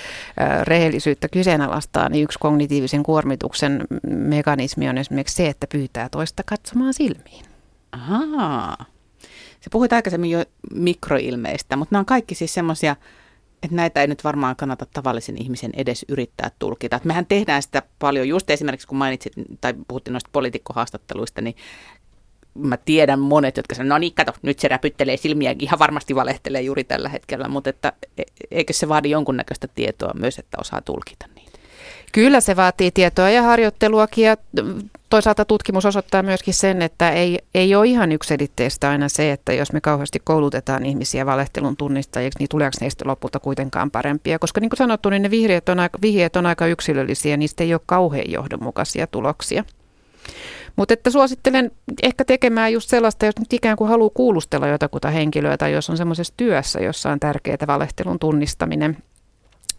rehellisyyttä 0.62 1.28
kyseenalaistaa, 1.28 2.08
niin 2.08 2.24
yksi 2.24 2.38
kognitiivisen 2.38 3.02
kuormituksen 3.02 3.84
mekanismi 4.08 4.88
on 4.88 4.98
esimerkiksi 4.98 5.36
se, 5.36 5.48
että 5.48 5.66
pyytää 5.66 6.08
toista 6.08 6.42
katsomaan 6.46 6.94
silmiin. 6.94 7.44
Ahaa. 7.92 8.84
Se 9.60 9.70
puhuit 9.70 9.92
aikaisemmin 9.92 10.30
jo 10.30 10.44
mikroilmeistä, 10.74 11.76
mutta 11.76 11.94
nämä 11.94 12.00
on 12.00 12.06
kaikki 12.06 12.34
siis 12.34 12.54
semmoisia, 12.54 12.96
että 13.62 13.76
näitä 13.76 14.00
ei 14.00 14.06
nyt 14.06 14.24
varmaan 14.24 14.56
kannata 14.56 14.86
tavallisen 14.92 15.42
ihmisen 15.42 15.70
edes 15.76 16.04
yrittää 16.08 16.50
tulkita. 16.58 16.96
Et 16.96 17.04
mehän 17.04 17.26
tehdään 17.26 17.62
sitä 17.62 17.82
paljon, 17.98 18.28
just 18.28 18.50
esimerkiksi 18.50 18.86
kun 18.86 18.98
mainitsit 18.98 19.32
tai 19.60 19.74
puhuttiin 19.88 20.12
noista 20.12 20.30
poliitikkohaastatteluista, 20.32 21.40
niin 21.40 21.56
mä 22.54 22.76
tiedän 22.76 23.20
monet, 23.20 23.56
jotka 23.56 23.74
sanoo, 23.74 23.88
no 23.88 23.98
niin, 23.98 24.14
kato, 24.14 24.32
nyt 24.42 24.58
se 24.58 24.68
räpyttelee 24.68 25.16
silmiä, 25.16 25.54
ihan 25.58 25.78
varmasti 25.78 26.14
valehtelee 26.14 26.62
juuri 26.62 26.84
tällä 26.84 27.08
hetkellä, 27.08 27.48
mutta 27.48 27.70
että, 27.70 27.92
e, 28.18 28.22
eikö 28.50 28.72
se 28.72 28.88
vaadi 28.88 29.10
jonkunnäköistä 29.10 29.68
tietoa 29.74 30.14
myös, 30.14 30.38
että 30.38 30.56
osaa 30.60 30.80
tulkita 30.80 31.26
niitä? 31.34 31.49
Kyllä 32.12 32.40
se 32.40 32.56
vaatii 32.56 32.90
tietoa 32.90 33.30
ja 33.30 33.42
harjoitteluakin 33.42 34.24
ja 34.24 34.36
toisaalta 35.10 35.44
tutkimus 35.44 35.86
osoittaa 35.86 36.22
myöskin 36.22 36.54
sen, 36.54 36.82
että 36.82 37.10
ei, 37.10 37.38
ei 37.54 37.74
ole 37.74 37.86
ihan 37.86 38.12
yksilitteistä 38.12 38.90
aina 38.90 39.08
se, 39.08 39.32
että 39.32 39.52
jos 39.52 39.72
me 39.72 39.80
kauheasti 39.80 40.18
koulutetaan 40.24 40.86
ihmisiä 40.86 41.26
valehtelun 41.26 41.76
tunnistajiksi, 41.76 42.38
niin 42.38 42.48
tuleeko 42.48 42.76
neistä 42.80 43.04
lopulta 43.08 43.40
kuitenkaan 43.40 43.90
parempia. 43.90 44.38
Koska 44.38 44.60
niin 44.60 44.70
kuin 44.70 44.78
sanottu, 44.78 45.10
niin 45.10 45.22
ne 45.22 45.30
vihjeet 45.30 45.68
on 45.68 45.80
aika, 45.80 45.98
vihjeet 46.02 46.36
on 46.36 46.46
aika 46.46 46.66
yksilöllisiä, 46.66 47.36
niistä 47.36 47.64
ei 47.64 47.74
ole 47.74 47.80
kauhean 47.86 48.30
johdonmukaisia 48.30 49.06
tuloksia. 49.06 49.64
Mutta 50.76 50.94
että 50.94 51.10
suosittelen 51.10 51.70
ehkä 52.02 52.24
tekemään 52.24 52.72
just 52.72 52.90
sellaista, 52.90 53.26
jos 53.26 53.38
nyt 53.38 53.52
ikään 53.52 53.76
kuin 53.76 53.90
haluaa 53.90 54.10
kuulustella 54.14 54.66
jotakuta 54.66 55.10
henkilöä 55.10 55.56
tai 55.56 55.72
jos 55.72 55.90
on 55.90 55.96
semmoisessa 55.96 56.34
työssä, 56.36 56.80
jossa 56.80 57.10
on 57.10 57.20
tärkeää 57.20 57.66
valehtelun 57.66 58.18
tunnistaminen– 58.18 58.96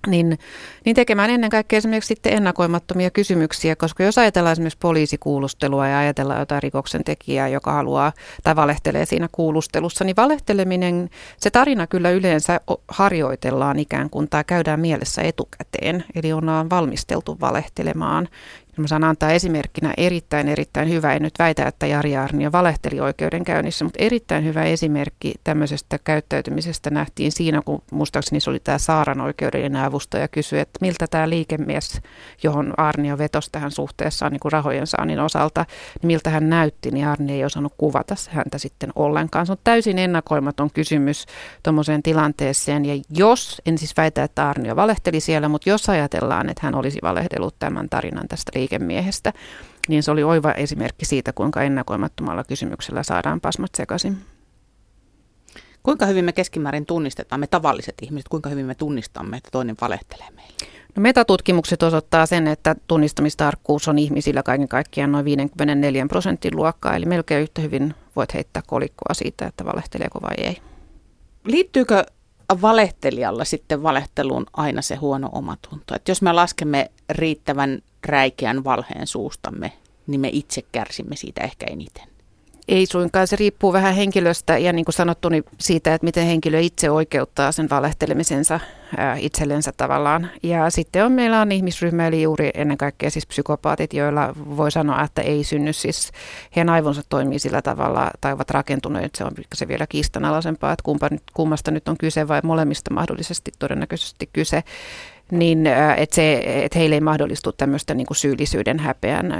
niin, 0.07 0.39
niin 0.85 0.95
tekemään 0.95 1.29
ennen 1.29 1.49
kaikkea 1.49 1.77
esimerkiksi 1.77 2.07
sitten 2.07 2.33
ennakoimattomia 2.33 3.09
kysymyksiä, 3.09 3.75
koska 3.75 4.03
jos 4.03 4.17
ajatellaan 4.17 4.51
esimerkiksi 4.51 4.79
poliisikuulustelua 4.81 5.87
ja 5.87 5.99
ajatellaan 5.99 6.39
jotain 6.39 6.63
rikoksen 6.63 7.03
tekijää, 7.03 7.47
joka 7.47 7.71
haluaa 7.71 8.13
tai 8.43 8.55
valehtelee 8.55 9.05
siinä 9.05 9.29
kuulustelussa, 9.31 10.03
niin 10.03 10.15
valehteleminen, 10.15 11.09
se 11.37 11.49
tarina 11.49 11.87
kyllä 11.87 12.09
yleensä 12.09 12.59
harjoitellaan 12.87 13.79
ikään 13.79 14.09
kuin 14.09 14.29
tai 14.29 14.43
käydään 14.47 14.79
mielessä 14.79 15.21
etukäteen, 15.21 16.03
eli 16.15 16.33
on 16.33 16.69
valmisteltu 16.69 17.37
valehtelemaan 17.41 18.27
Mä 18.77 18.87
saan 18.87 19.03
antaa 19.03 19.31
esimerkkinä 19.31 19.93
erittäin, 19.97 20.47
erittäin 20.47 20.89
hyvä, 20.89 21.13
en 21.13 21.21
nyt 21.21 21.33
väitä, 21.39 21.67
että 21.67 21.87
Jari 21.87 22.17
Arnio 22.17 22.51
valehteli 22.51 22.99
oikeudenkäynnissä, 22.99 23.85
mutta 23.85 24.03
erittäin 24.03 24.45
hyvä 24.45 24.63
esimerkki 24.63 25.33
tämmöisestä 25.43 25.99
käyttäytymisestä 26.03 26.89
nähtiin 26.89 27.31
siinä, 27.31 27.61
kun 27.65 27.81
muistaakseni 27.91 28.39
se 28.39 28.49
oli 28.49 28.59
tämä 28.59 28.77
Saaran 28.77 29.21
oikeudellinen 29.21 29.83
avustaja 29.83 30.27
kysyi, 30.27 30.59
että 30.59 30.77
miltä 30.81 31.07
tämä 31.07 31.29
liikemies, 31.29 32.01
johon 32.43 32.73
Arnio 32.77 33.17
vetosi 33.17 33.49
tähän 33.51 33.71
suhteessaan 33.71 34.31
niin 34.31 34.39
kuin 34.39 34.51
rahojen 34.51 34.87
saannin 34.87 35.19
osalta, 35.19 35.65
niin 36.01 36.07
miltä 36.07 36.29
hän 36.29 36.49
näytti, 36.49 36.91
niin 36.91 37.07
Arnio 37.07 37.35
ei 37.35 37.45
osannut 37.45 37.73
kuvata 37.77 38.15
häntä 38.29 38.57
sitten 38.57 38.89
ollenkaan. 38.95 39.45
Se 39.45 39.51
on 39.51 39.57
täysin 39.63 39.99
ennakoimaton 39.99 40.71
kysymys 40.73 41.25
tuommoiseen 41.63 42.03
tilanteeseen, 42.03 42.85
ja 42.85 43.01
jos, 43.09 43.61
en 43.65 43.77
siis 43.77 43.97
väitä, 43.97 44.23
että 44.23 44.49
Arnio 44.49 44.75
valehteli 44.75 45.19
siellä, 45.19 45.49
mutta 45.49 45.69
jos 45.69 45.89
ajatellaan, 45.89 46.49
että 46.49 46.61
hän 46.65 46.75
olisi 46.75 46.99
valehdellut 47.03 47.55
tämän 47.59 47.89
tarinan 47.89 48.27
tästä 48.27 48.51
liikemiehestä, 48.61 49.33
niin 49.87 50.03
se 50.03 50.11
oli 50.11 50.23
oiva 50.23 50.51
esimerkki 50.51 51.05
siitä, 51.05 51.33
kuinka 51.33 51.61
ennakoimattomalla 51.61 52.43
kysymyksellä 52.43 53.03
saadaan 53.03 53.41
pasmat 53.41 53.75
sekaisin. 53.75 54.17
Kuinka 55.83 56.05
hyvin 56.05 56.25
me 56.25 56.33
keskimäärin 56.33 56.85
tunnistetaan, 56.85 57.39
me 57.39 57.47
tavalliset 57.47 57.95
ihmiset, 58.01 58.27
kuinka 58.27 58.49
hyvin 58.49 58.65
me 58.65 58.75
tunnistamme, 58.75 59.37
että 59.37 59.49
toinen 59.51 59.75
valehtelee 59.81 60.27
meille? 60.35 60.53
No 60.95 61.01
metatutkimukset 61.01 61.83
osoittaa 61.83 62.25
sen, 62.25 62.47
että 62.47 62.75
tunnistamistarkkuus 62.87 63.87
on 63.87 63.99
ihmisillä 63.99 64.43
kaiken 64.43 64.67
kaikkiaan 64.67 65.11
noin 65.11 65.25
54 65.25 66.05
prosentin 66.07 66.55
luokkaa, 66.55 66.95
eli 66.95 67.05
melkein 67.05 67.41
yhtä 67.41 67.61
hyvin 67.61 67.95
voit 68.15 68.33
heittää 68.33 68.63
kolikkoa 68.67 69.13
siitä, 69.13 69.45
että 69.45 69.65
valehteleeko 69.65 70.21
vai 70.21 70.35
ei. 70.37 70.57
Liittyykö 71.45 72.03
valehtelijalla 72.61 73.45
sitten 73.45 73.83
valehteluun 73.83 74.45
aina 74.53 74.81
se 74.81 74.95
huono 74.95 75.29
omatunto? 75.31 75.95
Että 75.95 76.11
jos 76.11 76.21
me 76.21 76.33
laskemme 76.33 76.91
riittävän 77.09 77.81
räikeän 78.05 78.63
valheen 78.63 79.07
suustamme, 79.07 79.71
niin 80.07 80.21
me 80.21 80.29
itse 80.31 80.61
kärsimme 80.71 81.15
siitä 81.15 81.43
ehkä 81.43 81.65
eniten. 81.69 82.11
Ei 82.67 82.85
suinkaan, 82.85 83.27
se 83.27 83.35
riippuu 83.35 83.73
vähän 83.73 83.95
henkilöstä 83.95 84.57
ja 84.57 84.73
niin 84.73 84.85
kuin 84.85 84.93
sanottu, 84.93 85.29
niin 85.29 85.43
siitä, 85.59 85.93
että 85.93 86.05
miten 86.05 86.25
henkilö 86.25 86.59
itse 86.59 86.89
oikeuttaa 86.89 87.51
sen 87.51 87.69
valehtelemisensa 87.69 88.59
itsellensä 89.17 89.71
tavallaan. 89.77 90.29
Ja 90.43 90.69
sitten 90.69 91.05
on, 91.05 91.11
meillä 91.11 91.41
on 91.41 91.51
ihmisryhmä, 91.51 92.07
eli 92.07 92.21
juuri 92.21 92.49
ennen 92.53 92.77
kaikkea 92.77 93.09
siis 93.09 93.25
psykopaatit, 93.27 93.93
joilla 93.93 94.33
voi 94.57 94.71
sanoa, 94.71 95.03
että 95.03 95.21
ei 95.21 95.43
synny 95.43 95.73
siis, 95.73 96.11
heidän 96.55 96.69
aivonsa 96.69 97.01
toimii 97.09 97.39
sillä 97.39 97.61
tavalla 97.61 98.11
tai 98.21 98.33
ovat 98.33 98.49
rakentuneet, 98.49 99.15
se 99.15 99.23
on 99.23 99.31
se 99.55 99.67
vielä 99.67 99.87
kiistanalaisempaa, 99.87 100.73
että 100.73 100.83
kumpa, 100.83 101.09
kummasta 101.33 101.71
nyt 101.71 101.87
on 101.87 101.97
kyse 101.97 102.27
vai 102.27 102.41
molemmista 102.43 102.93
mahdollisesti 102.93 103.51
todennäköisesti 103.59 104.29
kyse 104.33 104.63
niin 105.31 105.67
että, 105.97 106.15
se, 106.15 106.43
että 106.45 106.79
heille 106.79 106.95
ei 106.95 107.01
mahdollistu 107.01 107.51
tämmöistä 107.51 107.93
niin 107.93 108.07
kuin 108.07 108.17
syyllisyyden, 108.17 108.79
häpeän, 108.79 109.33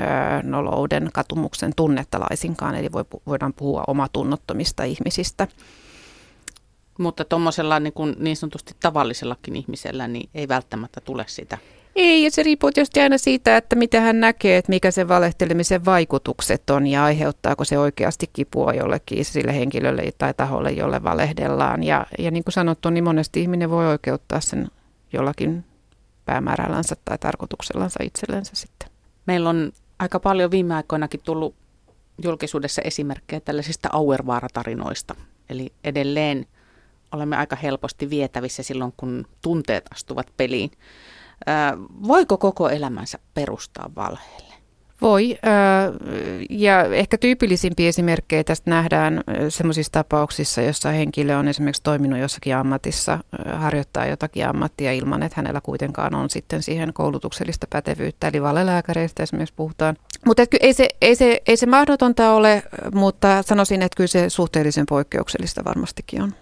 nolouden, 0.43 1.09
katumuksen 1.13 1.71
tunnetta 1.75 2.19
laisinkaan, 2.19 2.75
eli 2.75 2.91
voidaan 3.27 3.53
puhua 3.53 3.83
omatunnottomista 3.87 4.83
ihmisistä. 4.83 5.47
Mutta 6.99 7.25
tuommoisella 7.25 7.79
niin, 7.79 7.93
niin 8.19 8.35
sanotusti 8.35 8.73
tavallisellakin 8.79 9.55
ihmisellä 9.55 10.07
niin 10.07 10.29
ei 10.33 10.47
välttämättä 10.47 11.01
tule 11.01 11.25
sitä. 11.27 11.57
Ei, 11.95 12.23
ja 12.23 12.31
se 12.31 12.43
riippuu 12.43 12.71
tietysti 12.71 12.99
aina 12.99 13.17
siitä, 13.17 13.57
että 13.57 13.75
mitä 13.75 14.01
hän 14.01 14.19
näkee, 14.19 14.57
että 14.57 14.69
mikä 14.69 14.91
se 14.91 15.07
valehtelemisen 15.07 15.85
vaikutukset 15.85 16.69
on 16.69 16.87
ja 16.87 17.03
aiheuttaako 17.03 17.63
se 17.63 17.79
oikeasti 17.79 18.29
kipua 18.33 18.73
jollekin 18.73 19.25
sille 19.25 19.55
henkilölle 19.55 20.11
tai 20.17 20.33
taholle, 20.33 20.71
jolle 20.71 21.03
valehdellaan. 21.03 21.83
Ja, 21.83 22.05
ja 22.19 22.31
niin 22.31 22.43
kuin 22.43 22.53
sanottu, 22.53 22.89
niin 22.89 23.03
monesti 23.03 23.41
ihminen 23.41 23.69
voi 23.69 23.87
oikeuttaa 23.87 24.39
sen 24.39 24.67
jollakin 25.13 25.63
päämäärällänsä 26.25 26.95
tai 27.05 27.17
tarkoituksellansa 27.17 28.03
itsellensä 28.03 28.51
sitten. 28.55 28.89
Meillä 29.27 29.49
on 29.49 29.71
aika 29.99 30.19
paljon 30.19 30.51
viime 30.51 30.75
aikoinakin 30.75 31.19
tullut 31.23 31.55
julkisuudessa 32.23 32.81
esimerkkejä 32.81 33.39
tällaisista 33.39 33.89
Auervaara-tarinoista. 33.91 35.15
Eli 35.49 35.73
edelleen 35.83 36.45
olemme 37.11 37.37
aika 37.37 37.55
helposti 37.55 38.09
vietävissä 38.09 38.63
silloin, 38.63 38.93
kun 38.97 39.27
tunteet 39.41 39.85
astuvat 39.91 40.27
peliin. 40.37 40.71
voiko 42.07 42.37
koko 42.37 42.69
elämänsä 42.69 43.19
perustaa 43.33 43.91
valheelle? 43.95 44.50
Voi, 45.01 45.37
ja 46.49 46.83
ehkä 46.83 47.17
tyypillisimpiä 47.17 47.89
esimerkkejä 47.89 48.43
tästä 48.43 48.69
nähdään 48.69 49.23
sellaisissa 49.49 49.91
tapauksissa, 49.91 50.61
jossa 50.61 50.89
henkilö 50.89 51.37
on 51.37 51.47
esimerkiksi 51.47 51.83
toiminut 51.83 52.19
jossakin 52.19 52.55
ammatissa, 52.55 53.19
harjoittaa 53.53 54.05
jotakin 54.05 54.47
ammattia 54.47 54.93
ilman, 54.93 55.23
että 55.23 55.35
hänellä 55.35 55.61
kuitenkaan 55.61 56.15
on 56.15 56.29
sitten 56.29 56.63
siihen 56.63 56.93
koulutuksellista 56.93 57.67
pätevyyttä, 57.69 58.27
eli 58.27 58.41
valelääkäreistä 58.41 59.23
esimerkiksi 59.23 59.55
puhutaan. 59.55 59.97
Mutta 60.25 60.43
ei 60.59 60.73
se, 60.73 60.87
ei, 61.01 61.15
se, 61.15 61.41
ei 61.47 61.57
se 61.57 61.65
mahdotonta 61.65 62.31
ole, 62.31 62.63
mutta 62.93 63.43
sanoisin, 63.43 63.81
että 63.81 63.97
kyllä 63.97 64.07
se 64.07 64.29
suhteellisen 64.29 64.85
poikkeuksellista 64.85 65.65
varmastikin 65.65 66.21
on. 66.21 66.33